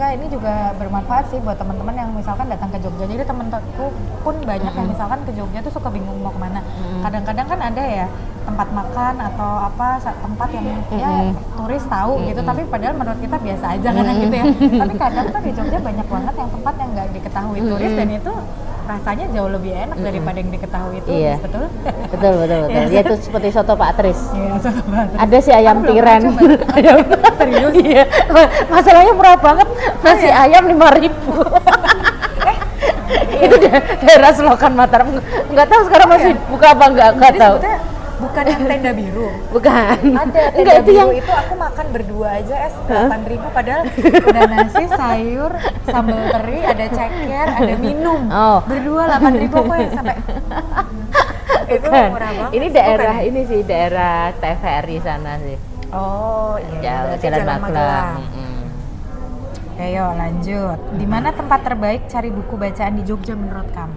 [0.00, 3.04] Enggak, ini juga bermanfaat sih buat teman-teman yang misalkan datang ke Jogja.
[3.04, 3.92] Jadi temen-temenku
[4.24, 6.64] pun banyak yang misalkan ke Jogja tuh suka bingung mau ke mana.
[6.64, 7.04] Mm-mm.
[7.04, 8.06] Kadang-kadang kan ada ya
[8.48, 10.64] tempat makan atau apa tempat yang
[10.96, 11.36] ya Mm-mm.
[11.52, 12.40] turis tahu gitu.
[12.40, 14.44] Tapi padahal menurut kita biasa aja kan gitu ya.
[14.88, 18.32] Tapi kadang tuh di Jogja banyak banget yang tempat yang nggak diketahui turis dan itu
[18.90, 21.34] rasanya jauh lebih enak daripada yang diketahui turis, Iya.
[21.38, 21.64] betul?
[22.10, 22.84] betul betul betul.
[22.88, 24.18] Ya itu seperti soto Pak Tris.
[24.30, 25.08] Iya, soto banget.
[25.16, 26.22] ada sih ayam tiren.
[26.76, 26.98] ayam.
[27.36, 27.72] Serius?
[27.78, 28.02] iya.
[28.66, 29.68] Masalahnya murah banget.
[30.00, 30.44] Nasi iya?
[30.44, 31.32] ayam lima ribu.
[32.40, 32.56] Eh,
[33.46, 35.06] itu da- daerah selokan Mataram.
[35.48, 37.54] Nggak tahu sekarang masih buka apa nggak nggak tahu.
[37.56, 37.79] sebetulnya
[38.20, 39.28] bukan yang tenda biru.
[39.50, 43.46] bukan ada tenda enggak itu biru yang itu aku makan berdua aja es delapan ribu
[43.50, 43.80] padahal
[44.28, 45.52] ada nasi sayur
[45.88, 48.60] sambal teri ada ceker ada minum Oh.
[48.68, 50.16] berdua delapan ribu aku yang sampai
[51.74, 55.56] itu murah banget ini daerah bukan ini sih daerah TVRI sana sih
[55.90, 58.16] oh iya Jalan, berarti Jalan Magelang.
[59.80, 60.76] Ayo lanjut.
[60.92, 63.96] Di mana tempat terbaik cari buku bacaan di Jogja menurut kamu?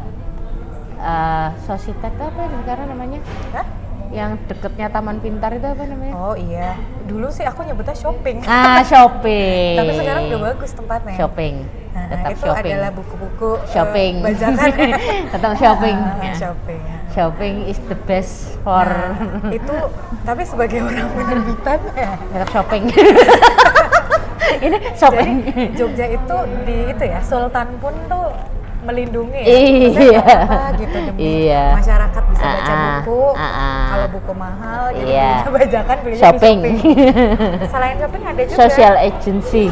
[0.96, 3.20] Eh, Sositek apa ya sekarang namanya
[3.52, 3.68] Hah?
[4.14, 6.78] Yang deketnya Taman Pintar itu apa namanya Oh iya.
[7.04, 8.46] Dulu sih aku nyebutnya shopping.
[8.46, 11.16] ah shopping Tapi sekarang udah bagus tempatnya.
[11.16, 11.56] shopping
[11.94, 14.14] Nah, tetap itu shopping adalah buku-buku eh, Shopping.
[14.20, 14.70] bajakan.
[15.34, 15.98] Tetap shopping.
[16.00, 16.34] Ah, Ya.
[16.36, 16.82] shopping.
[17.10, 19.76] shopping is the best for Nah, itu
[20.24, 22.18] tapi sebagai orang penerbitan ya.
[22.24, 22.84] tetap shopping
[24.60, 28.34] ini shopping Jadi Jogja itu di itu ya Sultan pun tuh
[28.84, 29.48] melindungi ya.
[29.50, 30.24] Iya.
[30.76, 31.64] Gitu demi Iya.
[31.74, 33.22] masyarakat bisa baca Ah, ah, buku.
[33.34, 33.86] ah.
[33.90, 35.32] Kalau buku mahal jadi Iya.
[35.50, 37.68] bajakan belinya shopping di shopping.
[37.72, 38.58] Selain shopping ada juga.
[38.60, 39.66] social agency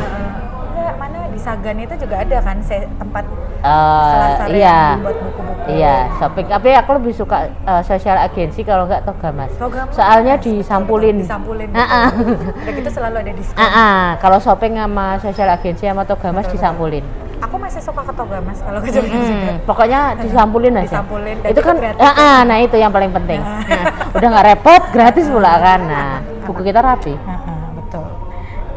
[0.71, 3.25] Enggak, mana di Sagan itu juga ada kan se- tempat
[3.61, 5.69] selasar iya buat buku-buku.
[5.69, 9.93] iya shopping tapi aku lebih suka eh, social agency kalau nggak toga mas Toga Mas.
[9.93, 11.69] soalnya disampulin Disampulin.
[11.71, 12.07] Ah, ah.
[12.09, 13.53] Udah gitu selalu ada diskon.
[13.55, 14.03] Ah, ah.
[14.17, 17.05] kalau shopping sama social agency sama toga mas disampulin
[17.41, 19.49] Aku masih suka ke Toga Mas kalau ke Jogja juga.
[19.49, 21.01] Hmm, pokoknya disampulin aja.
[21.01, 22.01] Disampulin, dan itu itu kan, gratis.
[22.05, 23.41] ah, ah, nah itu yang paling penting.
[23.41, 23.65] Nah.
[23.65, 25.79] Nah, udah nggak repot, gratis pula kan.
[25.89, 26.09] Nah,
[26.45, 27.13] buku kita rapi.
[27.17, 28.07] Heeh, betul.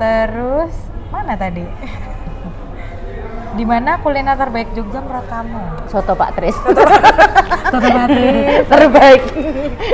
[0.01, 0.75] Terus
[1.13, 1.65] mana tadi?
[3.55, 5.87] Di mana kuliner terbaik Jogja menurut kamu?
[5.87, 6.57] Soto Pak Tris.
[7.71, 8.67] Soto Patris.
[8.73, 9.23] Terbaik.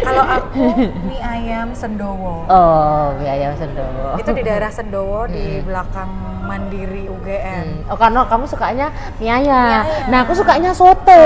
[0.01, 0.65] Kalau aku
[1.05, 2.49] mie ayam Sendowo.
[2.49, 4.17] Oh, mie ayam sendowo.
[4.17, 6.09] Itu di daerah Sendowo di belakang
[6.49, 7.85] Mandiri UGM.
[7.85, 7.91] Hmm.
[7.93, 8.87] Oh, karena kamu sukanya
[9.21, 9.45] mie ayam.
[9.45, 9.85] Mie ayam.
[10.09, 11.25] Nah, aku sukanya soto.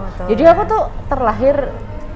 [0.00, 0.26] betul.
[0.32, 1.56] Jadi aku tuh terlahir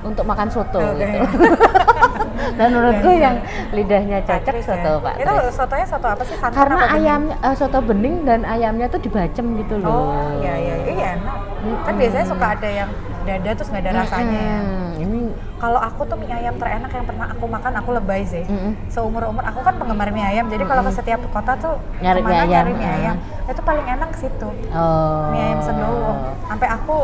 [0.04, 1.04] untuk makan soto Oke.
[1.04, 1.20] gitu.
[2.54, 3.36] Dan menurutku Dan yang
[3.70, 5.02] lidahnya cocok Patris soto ya.
[5.02, 6.36] Pak Itu sotonya soto apa sih?
[6.36, 9.90] Santan Karena ayamnya eh, soto bening dan ayamnya tuh dibacem gitu loh.
[9.90, 11.36] Oh iya iya iya enak.
[11.82, 12.90] Kan biasanya suka ada yang
[13.24, 14.58] dada terus nggak ada rasanya ya.
[14.60, 14.88] Mm-mm.
[15.00, 15.20] Ini
[15.56, 18.44] Kalau aku tuh mie ayam terenak yang pernah aku makan aku lebay sih.
[18.44, 18.72] Mm-mm.
[18.92, 20.44] Seumur umur aku kan penggemar mie ayam.
[20.46, 22.52] Jadi kalau ke setiap kota tuh Nyari mie ke mana ayam.
[22.52, 23.16] nyari mie ayam.
[23.48, 24.48] Itu paling enak ke situ.
[24.70, 25.32] oh.
[25.32, 26.12] Mie ayam Sendowo.
[26.44, 26.96] Sampai aku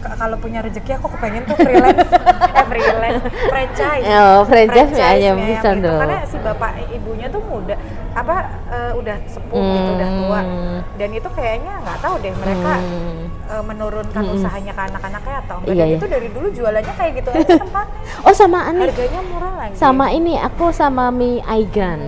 [0.00, 2.08] kalau punya rezeki aku kepengen tuh freelance
[2.56, 5.84] eh freelance franchise Oh, franchise mie ayam mie bisa gitu.
[5.84, 6.00] dong.
[6.00, 7.76] karena si bapak ibunya tuh muda
[8.10, 8.36] apa
[8.66, 10.78] eh, udah sepuh gitu udah tua Hmm.
[10.96, 13.22] dan itu kayaknya nggak tahu deh mereka Hmm.
[13.46, 15.96] eh, menurunkan usahanya ke anak-anaknya atau enggak Iya, dan iya.
[15.96, 17.86] itu dari dulu jualannya kayak gitu aja tempat
[18.26, 18.80] Oh, sama ini.
[18.82, 22.00] harganya murah lagi Sama ini aku sama mie Aigan.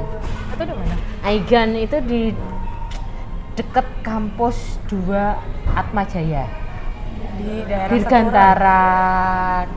[0.51, 2.21] itu di mana Aigan itu di
[3.53, 4.57] deket kampus
[4.89, 5.13] 2
[5.71, 6.49] Atma Jaya.
[7.33, 8.83] Di daerah Dirgantara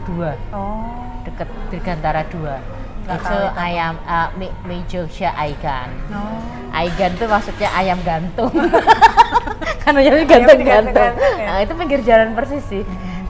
[0.04, 0.38] 2 Seturan.
[0.52, 0.86] Oh.
[1.22, 2.38] deket Dirgantara 2
[3.06, 3.50] Nggak itu itu.
[3.56, 6.42] ayam uh, mie, mie Jogja Aigan Oh.
[6.72, 8.50] Aigan tuh maksudnya ayam gantung
[9.82, 11.46] kan namanya gantung-gantung ya?
[11.48, 12.82] nah, itu pinggir jalan persis sih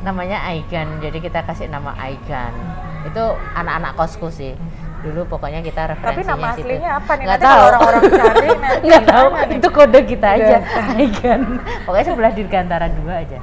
[0.01, 2.55] namanya Aigan jadi kita kasih nama Aigan
[3.03, 3.23] itu
[3.53, 4.55] anak-anak kosku sih
[5.01, 6.65] dulu pokoknya kita Tapi referensinya nama situ.
[6.65, 7.21] aslinya apa nih?
[7.21, 7.61] Nggak Nanti tahu.
[7.67, 9.55] orang-orang cari nanti nggak tahu nih?
[9.55, 10.95] itu kode kita aja Udah.
[10.95, 11.39] Aigan
[11.83, 13.37] pokoknya sebelah Dirgantara 2 aja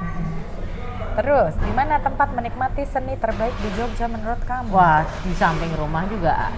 [1.13, 4.73] Terus, di mana tempat menikmati seni terbaik di Jogja menurut kamu?
[4.73, 6.49] Wah, di samping rumah juga,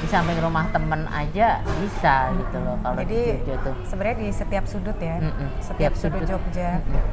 [0.00, 3.74] di samping rumah temen aja bisa gitu loh kalau di Jadi Jogja tuh.
[3.84, 6.30] sebenarnya di setiap sudut ya, Mm-mm, setiap setiap sudut, sudut.
[6.40, 7.04] Jogja Mm-mm.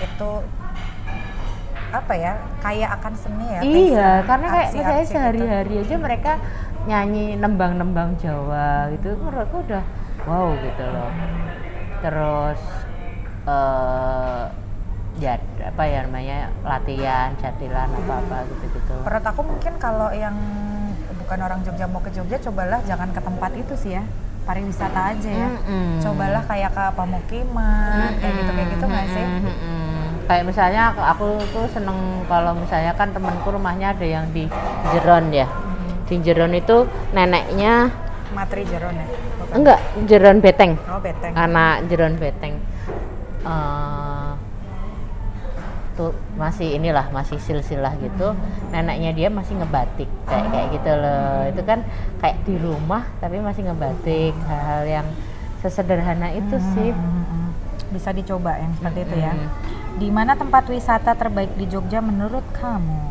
[0.00, 0.30] itu
[1.90, 3.60] apa ya kaya akan seni ya?
[3.60, 5.12] Iya, karena kayak misalnya gitu.
[5.12, 6.32] sehari-hari aja mereka
[6.88, 9.84] nyanyi nembang-nembang Jawa gitu, menurutku udah
[10.24, 11.10] wow gitu loh.
[12.00, 12.60] Terus
[13.44, 14.44] eh
[15.20, 18.94] ya apa ya namanya latihan, jatilan apa apa gitu-gitu.
[19.04, 20.32] Menurut aku mungkin kalau yang
[21.20, 24.02] bukan orang Jogja mau ke Jogja, cobalah jangan ke tempat itu sih ya,
[24.48, 25.48] pariwisata aja ya.
[25.52, 26.00] Mm-mm.
[26.00, 29.26] Cobalah kayak ke pemukiman, kayak gitu kayak gitu nggak sih?
[29.28, 29.78] Mm-mm.
[30.24, 34.48] Kayak misalnya aku- aku tuh seneng kalau misalnya kan temanku rumahnya ada yang di
[34.96, 35.46] Jeron ya.
[36.08, 37.92] Di Jeron itu neneknya
[38.32, 39.06] Matri Jeron ya?
[39.10, 39.54] Bukan?
[39.58, 40.72] enggak Jeron Beteng.
[40.86, 41.34] Oh beteng.
[41.34, 42.62] Anak Jeron Beteng.
[43.42, 44.32] Eh,
[46.34, 48.32] masih inilah masih silsilah gitu.
[48.72, 51.38] Neneknya dia masih ngebatik kayak kayak gitu loh.
[51.52, 51.80] Itu kan
[52.20, 55.06] kayak di rumah tapi masih ngebatik hal-hal yang
[55.60, 56.90] sesederhana itu sih.
[56.92, 57.52] Hmm,
[57.90, 59.32] Bisa dicoba yang seperti itu ya.
[59.98, 63.02] Di mana tempat wisata terbaik di Jogja menurut kamu?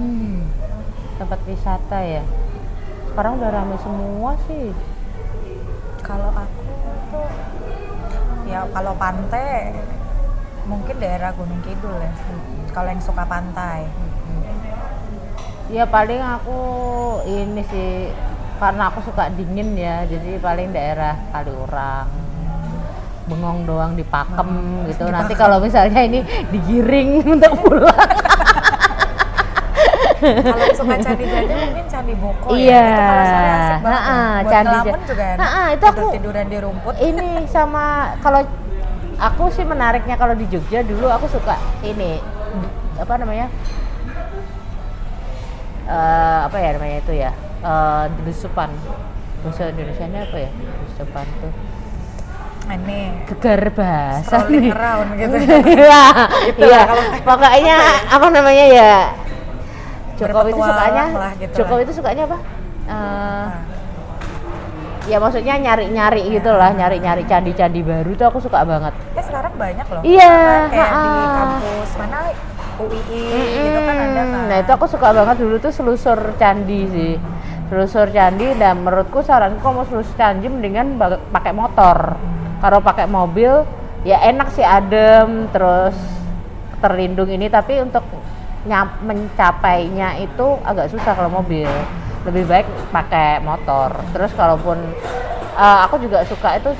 [0.00, 0.48] Hmm,
[1.20, 2.24] tempat wisata ya.
[3.12, 4.72] Sekarang udah ramai semua sih.
[6.00, 6.59] Kalau aku
[7.10, 7.28] tuh
[8.46, 9.74] ya kalau pantai
[10.70, 12.12] mungkin daerah Gunung Kidul ya.
[12.70, 13.90] Kalau yang suka pantai.
[15.70, 16.60] Ya paling aku
[17.26, 18.10] ini sih
[18.58, 22.10] karena aku suka dingin ya, jadi paling daerah Kaliurang.
[23.26, 24.50] Bengong doang dipakem
[24.90, 25.06] gitu.
[25.14, 28.19] Nanti kalau misalnya ini digiring untuk pulang.
[30.20, 32.76] Kalau suka candi-candi mungkin candi Boko Iya.
[32.76, 32.84] ya.
[32.84, 34.00] Itu kalau sore asik banget.
[34.00, 35.40] Ha-ha, Buat candi juga enak.
[35.40, 36.94] Ha-ha, itu aku- tiduran di rumput.
[36.98, 37.84] ini sama
[38.18, 38.40] kalau
[39.18, 42.20] aku sih menariknya kalau di Jogja dulu aku suka ini
[42.96, 43.48] apa namanya
[45.82, 47.30] Eh, apa ya namanya itu ya
[47.60, 48.70] uh, delusupan
[49.42, 51.52] bahasa Indonesia nya apa ya delusupan tuh
[52.70, 54.70] Ini gegar bahasa nih.
[54.70, 55.34] around gitu.
[55.74, 56.02] Iya,
[56.46, 58.94] Gitu kalau- Pokoknya apa namanya ya?
[60.20, 61.86] Jokowi itu sukanya, lah gitu Jokowi lah.
[61.88, 62.38] itu sukanya apa?
[62.90, 63.48] Nah,
[65.08, 68.92] ya maksudnya nyari-nyari gitu lah, nyari-nyari candi-candi baru tuh aku suka banget.
[69.16, 70.02] ya sekarang banyak loh.
[70.04, 70.36] Iya,
[70.68, 71.34] kayak di ha-ha.
[71.40, 72.18] kampus mana
[72.80, 73.22] UII
[73.60, 74.42] gitu kan ada kan.
[74.48, 77.14] Nah itu aku suka banget dulu tuh selusur candi sih,
[77.68, 78.56] selusur candi.
[78.56, 80.96] Dan menurutku saranku kalau mau selusur candi mendingan
[81.32, 82.16] pakai motor.
[82.60, 83.64] Kalau pakai mobil
[84.04, 85.96] ya enak sih adem, terus
[86.80, 87.52] terlindung ini.
[87.52, 88.04] Tapi untuk
[88.68, 91.68] nyam- mencapainya itu agak susah kalau mobil.
[92.28, 93.92] Lebih baik pakai motor.
[94.12, 94.76] Terus kalaupun
[95.56, 96.70] eh, aku juga suka itu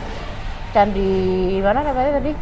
[0.71, 2.33] candi mana namanya tadi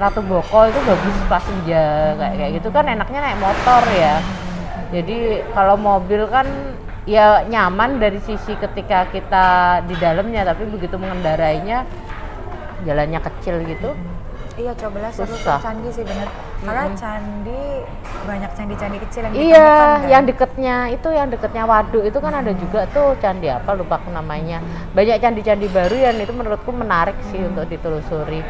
[0.00, 4.16] Ratu Boko itu bagus pas senja kayak kayak gitu kan enaknya naik motor ya
[4.88, 6.48] jadi kalau mobil kan
[7.04, 11.84] ya nyaman dari sisi ketika kita di dalamnya tapi begitu mengendarainya
[12.88, 13.92] jalannya kecil gitu
[14.54, 15.58] Iya cobalah seru Susah.
[15.58, 16.30] candi sih bener.
[16.62, 17.60] Karena candi
[18.24, 20.08] banyak candi-candi kecil yang iya kan.
[20.08, 24.08] yang deketnya itu yang deketnya waduk itu kan ada juga tuh candi apa lupa aku
[24.08, 24.64] namanya
[24.96, 28.40] banyak candi-candi baru yang itu menurutku menarik sih untuk ditelusuri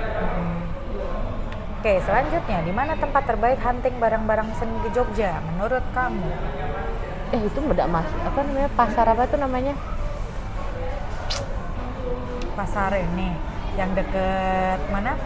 [1.81, 6.31] Oke selanjutnya di mana tempat terbaik hunting barang-barang seni di Jogja menurut kamu?
[7.35, 9.75] eh itu bedak mas apa namanya pasar apa itu namanya
[12.55, 13.35] Pasar ini
[13.75, 15.19] yang deket mana?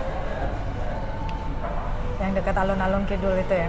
[2.19, 3.69] Yang deket alun-alun kidul itu ya?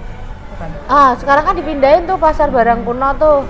[0.50, 0.70] Bukan.
[0.90, 3.46] Ah, sekarang kan dipindahin tuh pasar barang kuno tuh.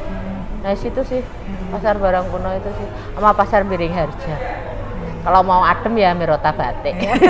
[0.59, 1.23] Nah, situ sih.
[1.71, 2.87] Pasar barang kuno itu sih.
[3.15, 4.35] Sama pasar Biring Harja.
[5.19, 6.95] Kalau mau adem ya Mirota Batik.
[6.95, 7.13] Iya.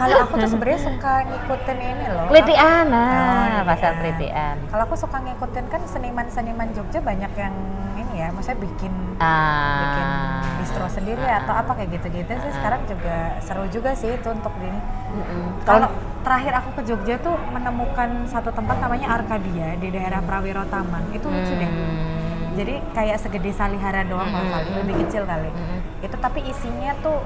[0.00, 2.24] Kalau aku tuh sebenarnya suka ngikutin ini loh.
[2.32, 3.60] Kelitian, Oh, nah, iya.
[3.68, 4.56] pasar Kelitian.
[4.72, 7.52] Kalau aku suka ngikutin kan seniman-seniman Jogja banyak yang
[8.00, 10.40] ini ya, maksudnya bikin bikin Ah.
[10.56, 11.44] distro sendiri Ah.
[11.44, 14.80] atau apa kayak gitu-gitu sih sekarang juga seru juga sih itu untuk ini.
[15.10, 15.60] Mm-mm.
[15.62, 15.88] Kalau
[16.20, 21.12] terakhir aku ke Jogja tuh menemukan satu tempat namanya Arkadia di daerah Prawiro Taman.
[21.12, 21.68] Itu lucu deh.
[21.68, 22.56] Hmm.
[22.56, 24.50] Jadi kayak segede Salihara doang Mm-mm.
[24.50, 25.48] kali, lebih kecil kali.
[25.48, 25.78] Mm-mm.
[26.00, 27.20] itu tapi isinya tuh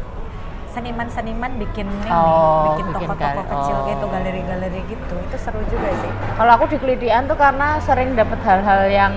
[0.74, 3.86] seniman-seniman bikin ini Oh, bikin toko-toko kecil oh.
[3.86, 8.42] gitu galeri-galeri gitu itu seru juga sih Kalau aku di Kelidian tuh karena sering dapat
[8.42, 9.12] hal-hal yang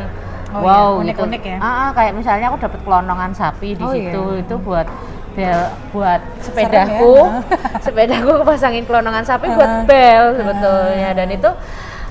[0.50, 0.68] Oh wow
[0.98, 1.28] iya, gitu.
[1.28, 1.58] unik-unik ya?
[1.60, 4.42] Ah, ah, kayak misalnya aku dapat kelonongan sapi di Oh situ iya.
[4.42, 4.88] itu buat
[5.34, 7.14] bel buat sepedaku.
[7.20, 7.42] ya?
[7.86, 9.84] sepedaku aku pasangin kelonongan sapi buat Ah.
[9.84, 11.50] bel sebetulnya dan itu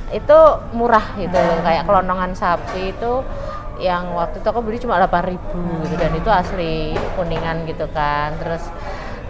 [0.08, 0.38] itu
[0.70, 1.64] murah gitu loh Ah.
[1.64, 3.12] kayak kelonongan sapi itu
[3.76, 5.36] yang waktu itu aku beli cuma 8000
[5.84, 6.74] gitu dan itu asli
[7.12, 8.32] kuningan gitu kan.
[8.36, 8.64] Terus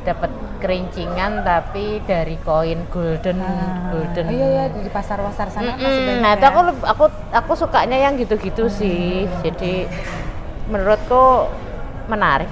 [0.03, 3.91] dapat kerincingan tapi dari koin golden Ah.
[3.91, 6.07] golden oh iya iya di pasar-pasar sana masih Mm-mm.
[6.07, 6.51] banyak Nah itu ya?
[6.51, 9.25] aku aku aku sukanya yang gitu-gitu sih.
[9.41, 9.87] Jadi
[10.67, 11.47] menurutku
[12.07, 12.49] menarik.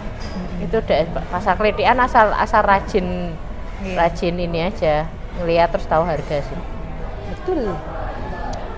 [0.58, 3.34] Itu deh pasar kelitian asal asal rajin
[3.76, 3.94] Iya.
[4.00, 6.58] rajin ini aja ngeliat terus tahu harga sih.
[7.26, 7.74] betul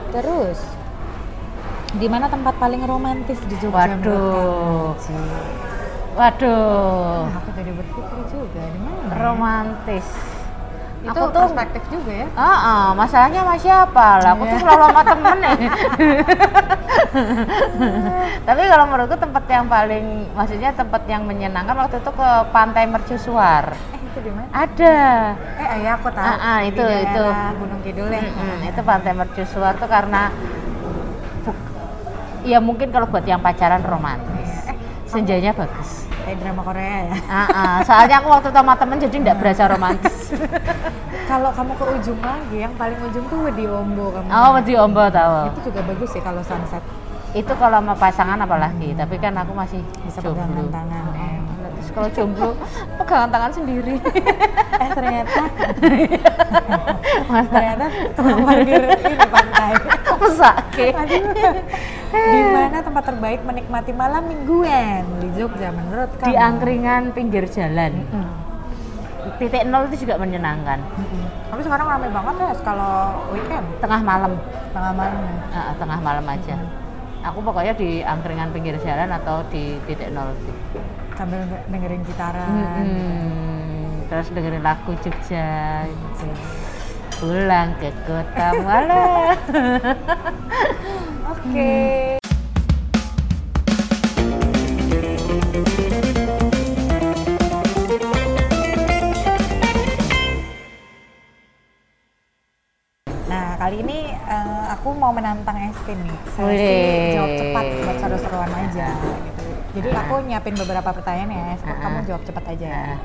[0.09, 0.59] terus
[1.93, 4.97] di mana tempat paling romantis di Jogja Waduh.
[6.17, 8.96] Waduh, Nah, aku jadi berpikir juga di mana?
[9.19, 10.07] Romantis.
[10.99, 14.31] itu aku tuh perspektif juga ya Ah, ah, masalahnya sama siapa lah?
[14.35, 14.61] Aku tuh Iya.
[14.61, 15.53] selalu sama temen ya.
[18.43, 23.71] Tapi kalau menurutku tempat yang paling, maksudnya tempat yang menyenangkan waktu itu ke Pantai Mercusuar.
[23.71, 24.99] eh itu di mana Ada.
[25.55, 27.25] eh iya aku tahu Ah, ah, itu- di itu.
[27.55, 30.23] Gunung Kidul ya Mm-mm, itu Pantai Mercusuar tuh karena
[32.43, 34.51] ya mungkin kalau buat yang pacaran romantis.
[34.67, 36.06] Eh, Senjanya bagus.
[36.27, 40.35] Kayak drama Korea ya Ah, ah, soalnya aku waktu sama temen jadi nggak berasa romantis.
[41.31, 45.05] kalau kamu ke ujung lagi yang paling ujung tuh di Ombo kamu Oh, di Ombo
[45.09, 45.35] tahu.
[45.49, 46.83] itu juga bagus sih kalau sunset
[47.31, 51.37] Itu kalau sama pasangan apalagi, tapi kan aku masih bisa pegangan tangan eh.
[51.97, 52.53] Kalau jomblo
[53.01, 53.97] pegangan tangan sendiri.
[54.85, 55.43] eh ternyata
[57.33, 59.73] Masa ternyata tukang parkir ini pantai
[60.21, 60.89] mesake.
[60.93, 61.25] Aduh.
[62.17, 68.05] di mana tempat terbaik menikmati malam mingguan di Jogja menurut kamu Di angkringan pinggir jalan.
[68.13, 68.31] Mm.
[69.41, 70.79] Titik nol itu juga menyenangkan.
[71.49, 74.33] Tapi sekarang ramai banget ya kalau weekend Tengah malam,
[74.71, 75.37] tengah malam ya.
[75.51, 76.57] Ah, tengah malam aja.
[77.33, 80.57] Aku pokoknya di angkringan pinggir jalan atau di titik nol sih.
[81.17, 82.49] Sambil nge- dengerin gitaran.
[82.85, 84.07] Mm-mm.
[84.07, 85.49] Terus dengerin lagu Jogja.
[85.85, 86.27] gitu.
[87.17, 89.33] Pulang ke kota malam.
[91.33, 92.21] Oke.
[103.27, 106.19] Nah, kali ini eh, aku mau menantang Estin nih.
[106.39, 107.11] Wih.
[107.17, 109.36] jawab cepat buat seru-seruan aja gitu.
[109.77, 111.45] Jadi aku nyiapin beberapa pertanyaan ya.
[111.61, 112.97] Kamu jawab cepat aja ya.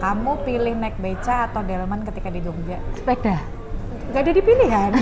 [0.00, 2.80] Kamu pilih naik beca atau delman ketika di Jogja?
[2.96, 3.36] Sepeda.
[4.10, 4.90] Gak ada dipilih kan?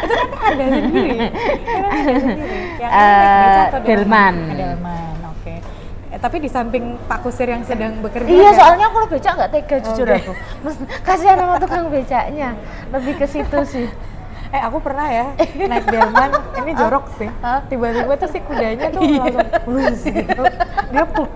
[0.00, 1.18] itu kan ada sendiri.
[1.68, 2.58] Kan ada sendiri.
[2.80, 4.34] Yang ini naik beca Eh, atau delman.
[4.40, 5.54] Eh, delman, oke.
[6.10, 8.26] Eh, tapi di samping Pak Kusir yang sedang bekerja.
[8.26, 8.58] Iya, kan?
[8.58, 10.16] soalnya aku kalau becak nggak tega jujur Oke.
[10.16, 10.32] aku.
[11.04, 12.48] Kasihan sama tukang becaknya.
[12.90, 13.86] Lebih ke situ sih.
[14.50, 15.26] Eh aku pernah ya
[15.60, 17.30] naik delman, ini jorok sih.
[17.68, 20.42] Tiba-tiba tuh si kudanya tuh langsung wus gitu.
[20.90, 21.30] Dia pup.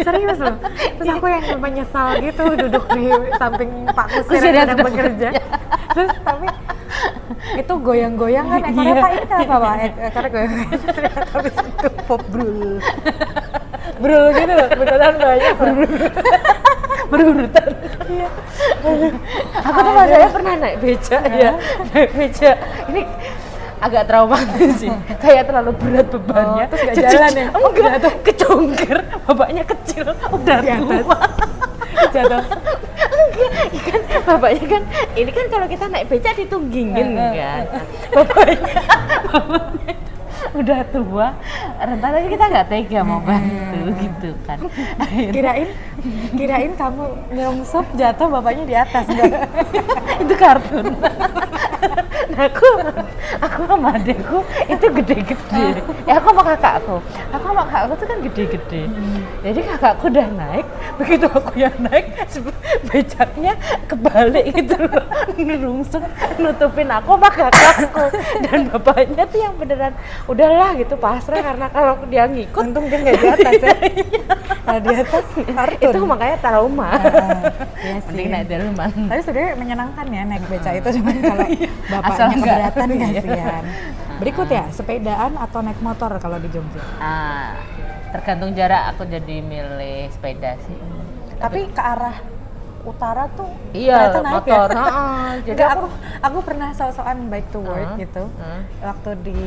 [0.00, 0.56] Serius loh.
[0.72, 3.04] Terus aku yang menyesal gitu duduk di
[3.34, 5.28] samping Pak Kusir yang sedang bekerja.
[5.92, 6.46] Terus tapi
[7.54, 9.02] itu goyang-goyang kan ekornya Iya.
[9.02, 9.74] Pak ini kenapa Pak?
[9.76, 10.52] Ek- Ekornya goyang.
[10.88, 12.80] Ternyata habis itu pop brul.
[14.02, 15.54] Brul gitu loh, beneran banyak.
[17.04, 17.70] Berurutan.
[18.10, 18.28] Iya.
[19.64, 21.52] Aku tuh masalahnya pernah naik becak ya.
[21.94, 22.56] Naik becak.
[22.90, 23.02] Ini
[23.84, 24.90] agak traumatis sih.
[25.20, 26.64] Kayak terlalu berat bebannya.
[26.66, 27.46] Oh, terus nggak jalan ya?
[27.52, 28.98] Enggak, kecongker.
[29.28, 31.18] Bapaknya kecil, udah tua.
[32.10, 32.42] Jatuh.
[33.14, 33.52] Enggak,
[33.84, 34.82] kan bapaknya kan
[35.14, 37.62] ini kan kalau kita naik becak ditunggingin kan.
[38.10, 38.80] Bapaknya,
[39.28, 39.94] bapaknya
[40.54, 41.34] udah tua,
[41.82, 44.58] rentananya kita nggak tega mau bantu gitu kan.
[45.02, 45.68] Akhirnya Kirain
[46.38, 49.04] kirain kamu nyungsep jatuh bapaknya di atas
[50.22, 50.94] itu kartun.
[52.32, 52.68] nah, aku
[53.40, 55.64] aku sama adekku itu gede-gede.
[56.08, 56.96] Ya aku sama kakakku.
[57.34, 58.82] Aku sama kakakku tuh kan gede-gede.
[59.44, 60.66] Jadi kakakku udah naik,
[60.96, 62.06] begitu aku yang naik,
[62.88, 63.52] becaknya
[63.90, 65.04] kebalik gitu loh.
[65.36, 66.02] Ngerungsuk,
[66.40, 68.06] nutupin aku sama kakakku.
[68.44, 69.92] Dan bapaknya tuh yang beneran
[70.28, 73.74] udahlah gitu pasrah karena kalau dia ngikut Untung dia nggak di atas ya.
[74.64, 75.92] Kalau di atas kartun.
[75.92, 76.96] itu makanya trauma.
[76.96, 77.52] Ah,
[77.84, 78.16] iya sih.
[78.16, 78.90] Mending naik delman.
[79.12, 81.46] Tapi sebenarnya menyenangkan ya naik beca itu cuman kalau
[82.14, 83.06] Asal nggak- keberatan iya.
[83.12, 83.64] kasihan.
[84.14, 86.78] Berikut ya, sepedaan atau naik motor kalau di Jogja.
[86.96, 87.58] Ah,
[88.14, 90.78] tergantung jarak aku jadi milih sepeda sih.
[91.34, 92.14] Tapi ke arah
[92.84, 94.68] utara tuh Iya, ternyata naik motor.
[94.70, 94.84] ya.
[95.50, 98.24] Jadi aku- aku pernah sok-sokan bike to work Heeh, gitu.
[98.30, 98.60] heeh.
[98.80, 99.40] Waktu di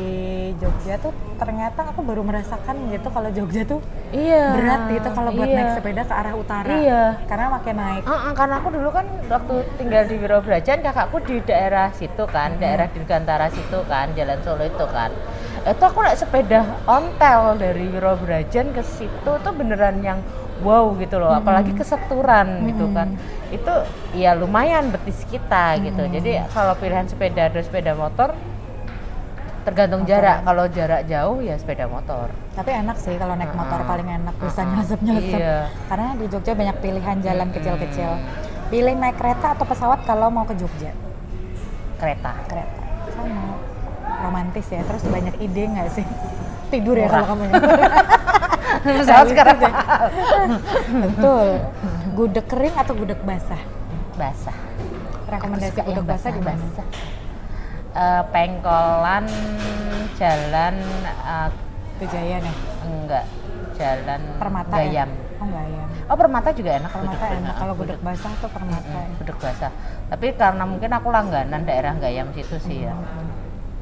[0.58, 3.80] Jogja tuh ternyata aku baru merasakan gitu kalau Jogja tuh
[4.10, 5.56] iya berat gitu kalau buat iya.
[5.56, 6.68] naik sepeda ke arah utara.
[6.68, 7.02] Iya.
[7.24, 8.02] Karena makin naik.
[8.04, 12.86] Heeh, karena aku dulu kan waktu tinggal di Wirobrajan kakakku di daerah situ kan, daerah
[12.88, 15.10] Dirgantara situ kan, Jalan Solo itu kan.
[15.62, 20.18] Itu aku naik sepeda ontel dari Wirobrajan ke situ tuh beneran yang
[20.64, 23.14] wow gitu loh, apalagi keseturan gitu kan.
[23.48, 23.72] Itu
[24.12, 26.02] ya lumayan betis kita gitu.
[26.08, 28.34] Jadi kalau pilihan sepeda ada sepeda motor
[29.68, 30.48] tergantung jarak.
[30.48, 32.32] Kalau jarak jauh ya sepeda motor.
[32.56, 33.90] Tapi enak sih kalau naik motor Heeh.
[33.90, 34.70] paling enak bisa Heeh.
[34.72, 35.40] nyelesep-nyelesep.
[35.40, 35.58] Iya.
[35.92, 38.10] Karena di Jogja banyak pilihan jalan kecil-kecil.
[38.72, 40.92] Pilih naik kereta atau pesawat kalau mau ke Jogja?
[42.00, 42.32] Kereta.
[42.48, 42.80] Kereta.
[43.12, 43.60] Sama.
[44.24, 44.80] Romantis ya.
[44.88, 46.06] Terus banyak ide nggak sih?
[46.68, 47.24] Tidur ya Murah.
[47.24, 47.44] kalau kamu
[49.30, 49.56] Sekarang
[51.04, 51.48] Betul.
[52.14, 53.62] Gudeg kering atau gudeg basah?
[54.14, 54.56] basah.
[55.28, 56.58] Rekomendasi gudeg basah di mana?
[56.58, 56.86] basah.
[57.94, 59.24] Eh, pengkolan
[60.14, 60.74] jalan
[61.04, 61.48] eh,
[61.98, 62.56] Kejaya nih.
[62.80, 63.24] enggak
[63.74, 65.10] jalan Permata Gayam.
[65.10, 65.38] ya?
[65.38, 65.88] Oh Gayam.
[66.06, 66.90] Oh permata juga enak.
[66.90, 67.54] Permata gudeg- enak.
[67.54, 69.16] Kalau gudeg- gudeg basah tuh permata Mm-mm, ya.
[69.18, 69.72] gudeg basah.
[70.08, 72.94] Tapi karena mungkin aku langganan daerah Gayam situ sih ya.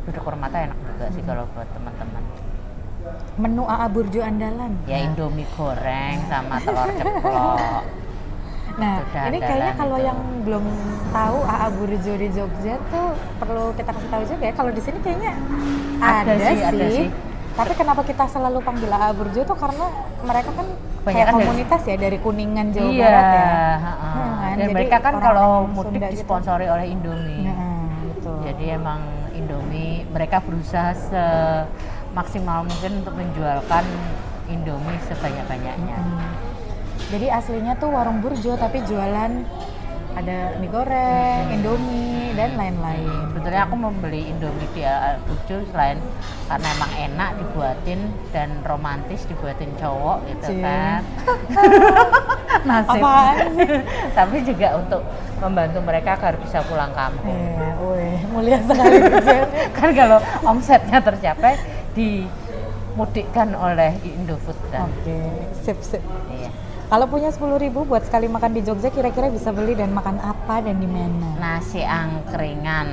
[0.04, 2.22] Gudeg permata enak juga sih kalau buat teman-teman.
[3.36, 4.72] Menu AA Burjo andalan.
[4.88, 7.84] Ya Indomie goreng sama telur ceplok.
[8.76, 9.00] Nah,
[9.32, 10.04] ini kayaknya kalau itu.
[10.04, 10.64] yang belum
[11.08, 13.08] tahu AA Burjo di Jogja tuh
[13.40, 14.52] perlu kita kasih tahu juga ya.
[14.52, 15.32] Kalau di sini kayaknya
[15.96, 17.08] Ada ada, sih, ada sih.
[17.56, 19.86] Tapi kenapa kita selalu panggil AA Burjo tuh karena
[20.20, 23.40] mereka kan kayak Kebanyakan dari- komunitas ya dari Kuningan Jawa iya, Barat ya.
[23.40, 23.96] Nah, kan,
[24.44, 26.12] Dan jadi mereka kan kalau Sunda mudik gitu.
[26.12, 27.44] disponsori oleh Indomie.
[27.48, 27.56] Nah,
[28.12, 28.36] betul.
[28.44, 29.00] Jadi emang
[29.32, 30.92] Indomie mereka berusaha
[32.16, 33.84] semaksimal mungkin untuk menjualkan
[34.48, 36.00] Indomie sebanyak-banyaknya.
[36.00, 36.32] Hmm.
[37.12, 39.44] Jadi aslinya tuh warung burjo tapi jualan
[40.16, 43.36] ada mie goreng, indomie dan lain-lain.
[43.36, 46.00] Sebetulnya aku membeli Indomie di Al Burjo selain
[46.48, 48.00] karena emang enak dibuatin
[48.32, 50.64] dan romantis dibuatin cowok gitu Cie.
[50.64, 51.00] kan.
[52.68, 53.04] Nasib.
[54.24, 55.04] Tapi juga untuk
[55.36, 57.36] membantu mereka agar bisa pulang kampung.
[57.36, 58.96] Iya, wih, mulia sekali
[59.76, 61.60] kan kalau omsetnya tercapai
[61.96, 64.56] dimudikkan oleh Indofood.
[64.70, 65.16] Oke,
[65.58, 66.02] sip sip.
[66.28, 66.52] Iya.
[66.86, 70.62] Kalau punya 10.000 ribu buat sekali makan di Jogja, kira-kira bisa beli dan makan apa
[70.62, 71.34] dan di mana?
[71.36, 72.86] Nasi angkringan.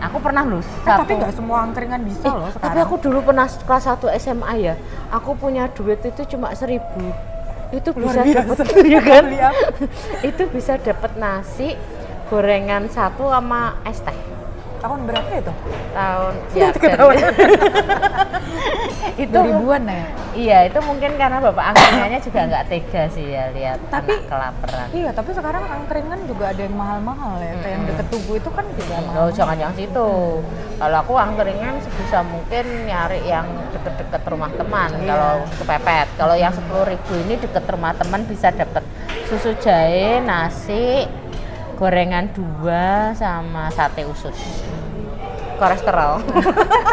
[0.00, 1.04] Aku pernah loh Eh, satu.
[1.04, 2.84] tapi nggak semua angkringan bisa Eh, loh tapi sekarang.
[2.84, 4.74] aku dulu pernah kelas 1 SMA ya.
[5.10, 7.12] Aku punya duit itu cuma seribu.
[7.68, 8.56] Itu Luar bisa dapat
[8.96, 9.24] ya kan?
[9.28, 9.50] Apa?
[10.22, 11.76] itu bisa dapat nasi
[12.26, 14.16] gorengan satu sama es teh
[14.84, 15.52] Tahun berapa itu?
[15.94, 17.16] tahun ya Ketahuan.
[19.14, 20.04] itu 2000-an ya?
[20.34, 24.86] iya itu mungkin karena bapak angkringannya juga nggak tega sih ya lihat Tapi- anak kelaparan
[24.90, 27.50] Iya, tapi sekarang angkringan juga ada yang mahal-mahal ya.
[27.58, 29.18] Kayak yang deket Tugu itu kan juga mahal.
[29.18, 30.08] Oh, jangan yang situ.
[30.78, 33.42] Kalau aku angkringan sebisa mungkin nyari yang
[33.74, 34.94] deket-deket rumah teman.
[34.94, 35.06] Iya.
[35.10, 36.08] Kalau kepepet.
[36.14, 38.86] Kalau yang sepuluh ribu ini deket rumah teman bisa dapat
[39.26, 41.10] susu jahe, nasi,
[41.74, 44.36] gorengan dua sama sate usus.
[45.58, 46.22] Kolesterol.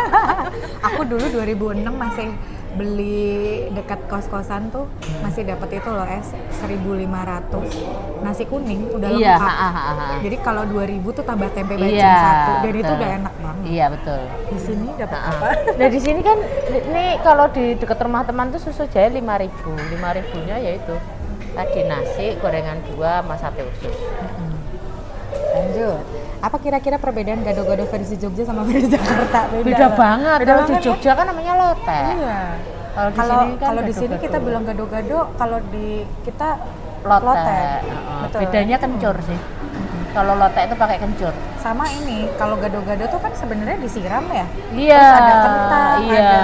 [0.92, 2.30] Aku dulu 2006 masih
[2.72, 4.88] beli dekat kos-kosan tuh
[5.20, 6.32] masih dapat itu loh es
[6.64, 9.36] 1500 nasi kuning udah iya.
[9.36, 9.44] lengkap.
[9.44, 10.08] ha, ha, ha.
[10.24, 13.64] Jadi kalau 2000 tuh tambah tempe bacem Iya, satu dan itu udah enak banget.
[13.68, 14.20] Iya betul.
[14.56, 15.48] Di sini dapat apa?
[15.80, 16.38] Nah di sini kan
[16.72, 20.96] ini kalau di dekat rumah teman tuh susu jahe lima ribu, lima ribunya yaitu
[21.52, 23.96] tadi nasi, gorengan dua, sama sate usus.
[25.52, 26.04] Lanjut.
[26.42, 29.52] Apa kira-kira perbedaan gado-gado versi Jogja sama versi Jakarta?
[29.62, 30.38] Beda banget.
[30.42, 30.82] Beda Kalau di ya?
[30.82, 32.02] Jogja kan namanya lote.
[32.18, 32.42] Iya.
[32.92, 36.50] Kalau di Kalau sini kan kalau di sini kita bilang gado-gado, kalau di kita
[37.06, 37.26] lote.
[37.30, 37.64] lote.
[38.26, 38.40] Betul.
[38.48, 39.40] Bedanya kencur sih.
[40.12, 41.32] Kalau lote itu pakai kencur.
[41.64, 44.44] Sama ini, kalau gado-gado tuh kan sebenarnya disiram ya.
[44.76, 44.98] Iya.
[45.00, 46.20] Terus ada kentang, iya.
[46.20, 46.42] ada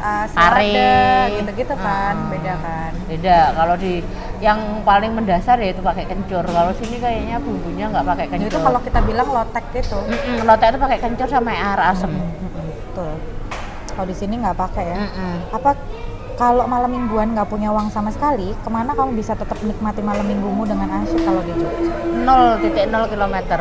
[0.00, 0.94] uh, selada,
[1.36, 2.30] gitu-gitu kan, Heeh.
[2.32, 2.90] beda kan.
[3.04, 3.38] Beda.
[3.52, 3.94] Kalau di
[4.42, 6.42] yang paling mendasar ya itu pakai kencur.
[6.42, 8.50] Kalau sini kayaknya bumbunya nggak pakai kencur.
[8.50, 10.02] itu kalau kita bilang lotek gitu.
[10.02, 12.10] Mm-mm, lote itu pakai kencur sama air asem.
[12.10, 13.14] Mm-mm, Betul.
[13.94, 14.98] Kalau di sini nggak pakai ya.
[14.98, 15.34] Mm-mm.
[15.54, 15.78] Apa
[16.34, 20.26] kalau malam mingguan nggak punya uang sama sekali, ke mana kamu bisa tetap menikmati malam
[20.26, 21.94] minggumu dengan asyik kalau di Jogja?
[22.26, 23.60] 0.0 kilometer.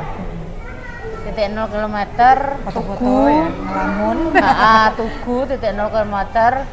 [1.22, 2.38] Titik 0 kilometer.
[2.66, 3.30] Foto-foto Tugu.
[3.30, 4.18] ya, ngelamun.
[4.98, 6.66] Tugu titik 0 kilometer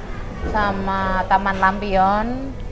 [0.49, 2.27] sama Taman Lampion.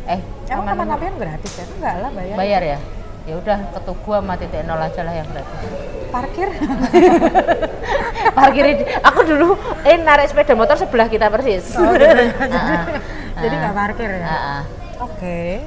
[0.08, 1.64] Eh, Emang Taman lampion gratis ya?
[1.66, 2.36] Enggak lah bayar.
[2.38, 2.78] bayar ya?
[3.26, 5.58] Ya udah ke Tugu sama titik 0 aja lah yang gratis.
[6.14, 6.48] Parkir.
[8.38, 8.64] Parkir
[9.02, 9.48] aku dulu
[9.82, 11.74] eh narik sepeda motor sebelah kita persis.
[11.74, 12.30] Oh, gitu ya.
[12.46, 12.84] Ah, ah.
[13.42, 14.24] Jadi nggak parkir ya?
[14.24, 14.62] Ah.
[15.02, 15.60] Oke.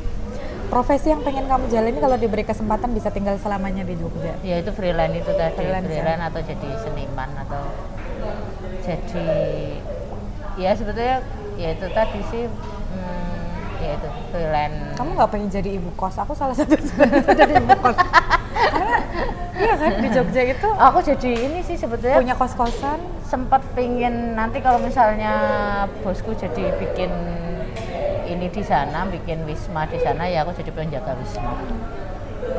[0.70, 4.70] profesi yang pengen kamu jalani kalau diberi kesempatan bisa tinggal selamanya di Jogja ya itu
[4.70, 6.30] freelance itu tadi Freelance, freelance, ya?
[6.30, 7.64] atau jadi seniman atau
[8.86, 9.30] jadi
[10.62, 11.26] ya sebetulnya
[11.58, 13.39] ya itu tadi sih hmm,
[13.80, 14.10] ya itu.
[14.32, 16.16] Freelance kamu nggak pengen jadi ibu kos?
[16.20, 16.76] Aku salah satu
[17.40, 17.98] jadi ibu kos.
[18.60, 18.98] Karena
[19.56, 24.36] iya kan di Jogja itu aku jadi ini sih sebetulnya punya kos kosan sempat pingin
[24.36, 25.34] nanti kalau misalnya
[26.04, 27.12] bosku jadi bikin
[28.28, 31.56] ini di sana bikin wisma di sana ya aku jadi penjaga wisma.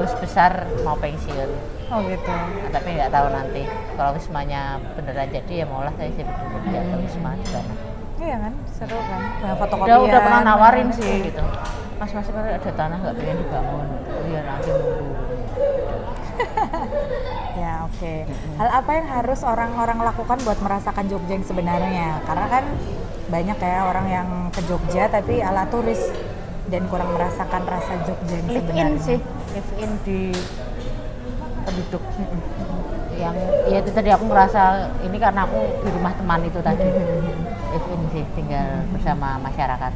[0.01, 1.51] Bos besar mau pensiun.
[1.93, 2.31] Oh gitu.
[2.31, 3.69] Nah, tapi nggak tahu nanti.
[3.99, 7.90] Kalau wismanya beneran jadi ya maulah saya jadi penjaga wisma di sana
[8.21, 9.21] iya kan seru kan?
[9.41, 9.89] Banyak fotokopian.
[9.89, 11.43] udah udah pernah nawarin sih gitu.
[12.01, 13.89] Mas mas kalau ada tanah nggak pengen dibangun.
[14.09, 15.05] Oh iya nanti nunggu.
[17.61, 18.15] Ya oke.
[18.57, 22.23] Hal apa yang harus orang-orang lakukan buat merasakan Jogja yang sebenarnya?
[22.25, 22.65] Karena kan
[23.29, 26.01] banyak ya orang yang ke Jogja tapi ala turis.
[26.71, 28.87] Dan kurang merasakan rasa Jogja yang live sebenarnya.
[28.87, 29.19] in sih
[29.53, 30.21] live in di
[31.69, 32.03] penduduk.
[33.19, 33.37] Yang
[33.69, 34.63] ya itu tadi aku ngerasa
[35.05, 36.89] ini karena aku di rumah teman itu tadi
[37.73, 39.93] in sih tinggal bersama masyarakat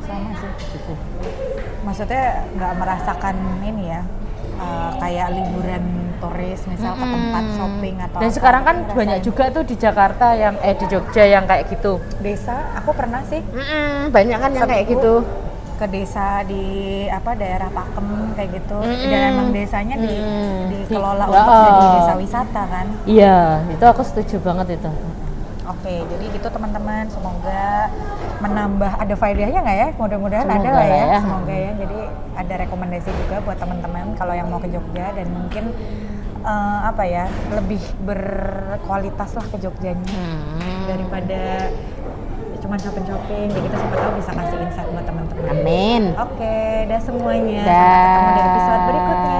[0.00, 0.50] Sama sih.
[0.72, 0.94] gitu.
[1.80, 4.02] Maksudnya nggak merasakan ini ya.
[4.58, 5.84] eh, kayak liburan
[6.18, 8.98] turis misal ke tempat shopping atau dan sekarang kan ngerasain.
[8.98, 13.22] banyak juga tuh di Jakarta yang eh di Jogja yang kayak gitu desa aku pernah
[13.22, 15.22] sih Mm-mm, banyak kan yang kayak gitu
[15.78, 16.64] ke desa di
[17.06, 19.06] apa daerah Pakem kayak gitu Mm-mm.
[19.06, 20.10] dan emang desanya di
[20.74, 24.90] dikelola Di- untuk jadi desa wisata kan iya itu aku setuju banget itu
[25.68, 27.92] oke jadi gitu teman-teman semoga
[28.38, 31.04] menambah ada faedahnya nggak ya mudah-mudahan ada lah ya.
[31.06, 31.18] ya.
[31.20, 31.98] semoga ya jadi
[32.34, 35.70] ada rekomendasi juga buat teman-teman kalau yang mau ke Jogja dan mungkin
[36.40, 40.86] eh, apa ya lebih berkualitas lah ke Jogjanya Hmm.
[40.86, 41.68] daripada
[42.58, 47.62] cuma shopping-shopping jadi kita siapa tahu bisa kasih insight buat teman-teman amin Oke, dah semuanya.
[47.62, 47.78] Dah.
[47.78, 49.37] Sampai ketemu di episode berikutnya.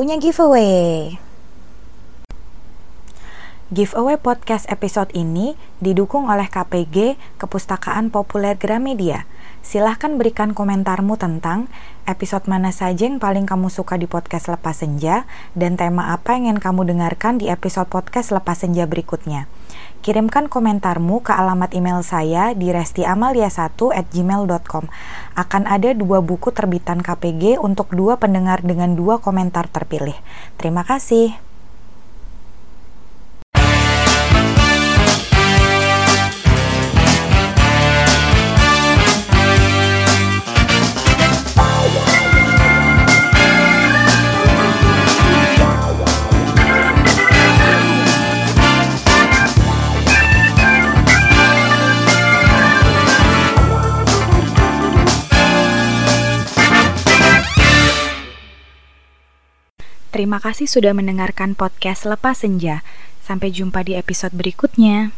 [0.00, 1.20] Giveaway.
[3.68, 9.28] Giveaway podcast episode ini didukung oleh KPG Kepustakaan Populer Gramedia.
[9.60, 11.68] Silahkan berikan komentarmu tentang
[12.08, 16.48] episode mana saja yang paling kamu suka di podcast Lepas Senja dan tema apa yang
[16.56, 19.52] ingin kamu dengarkan di episode podcast Lepas Senja berikutnya.
[20.00, 24.88] Kirimkan komentarmu ke alamat email saya di restiamalia1 at gmail.com.
[25.36, 30.16] Akan ada dua buku terbitan KPG untuk dua pendengar dengan dua komentar terpilih.
[30.56, 31.49] Terima kasih.
[60.20, 62.84] Terima kasih sudah mendengarkan podcast Lepas Senja.
[63.24, 65.16] Sampai jumpa di episode berikutnya.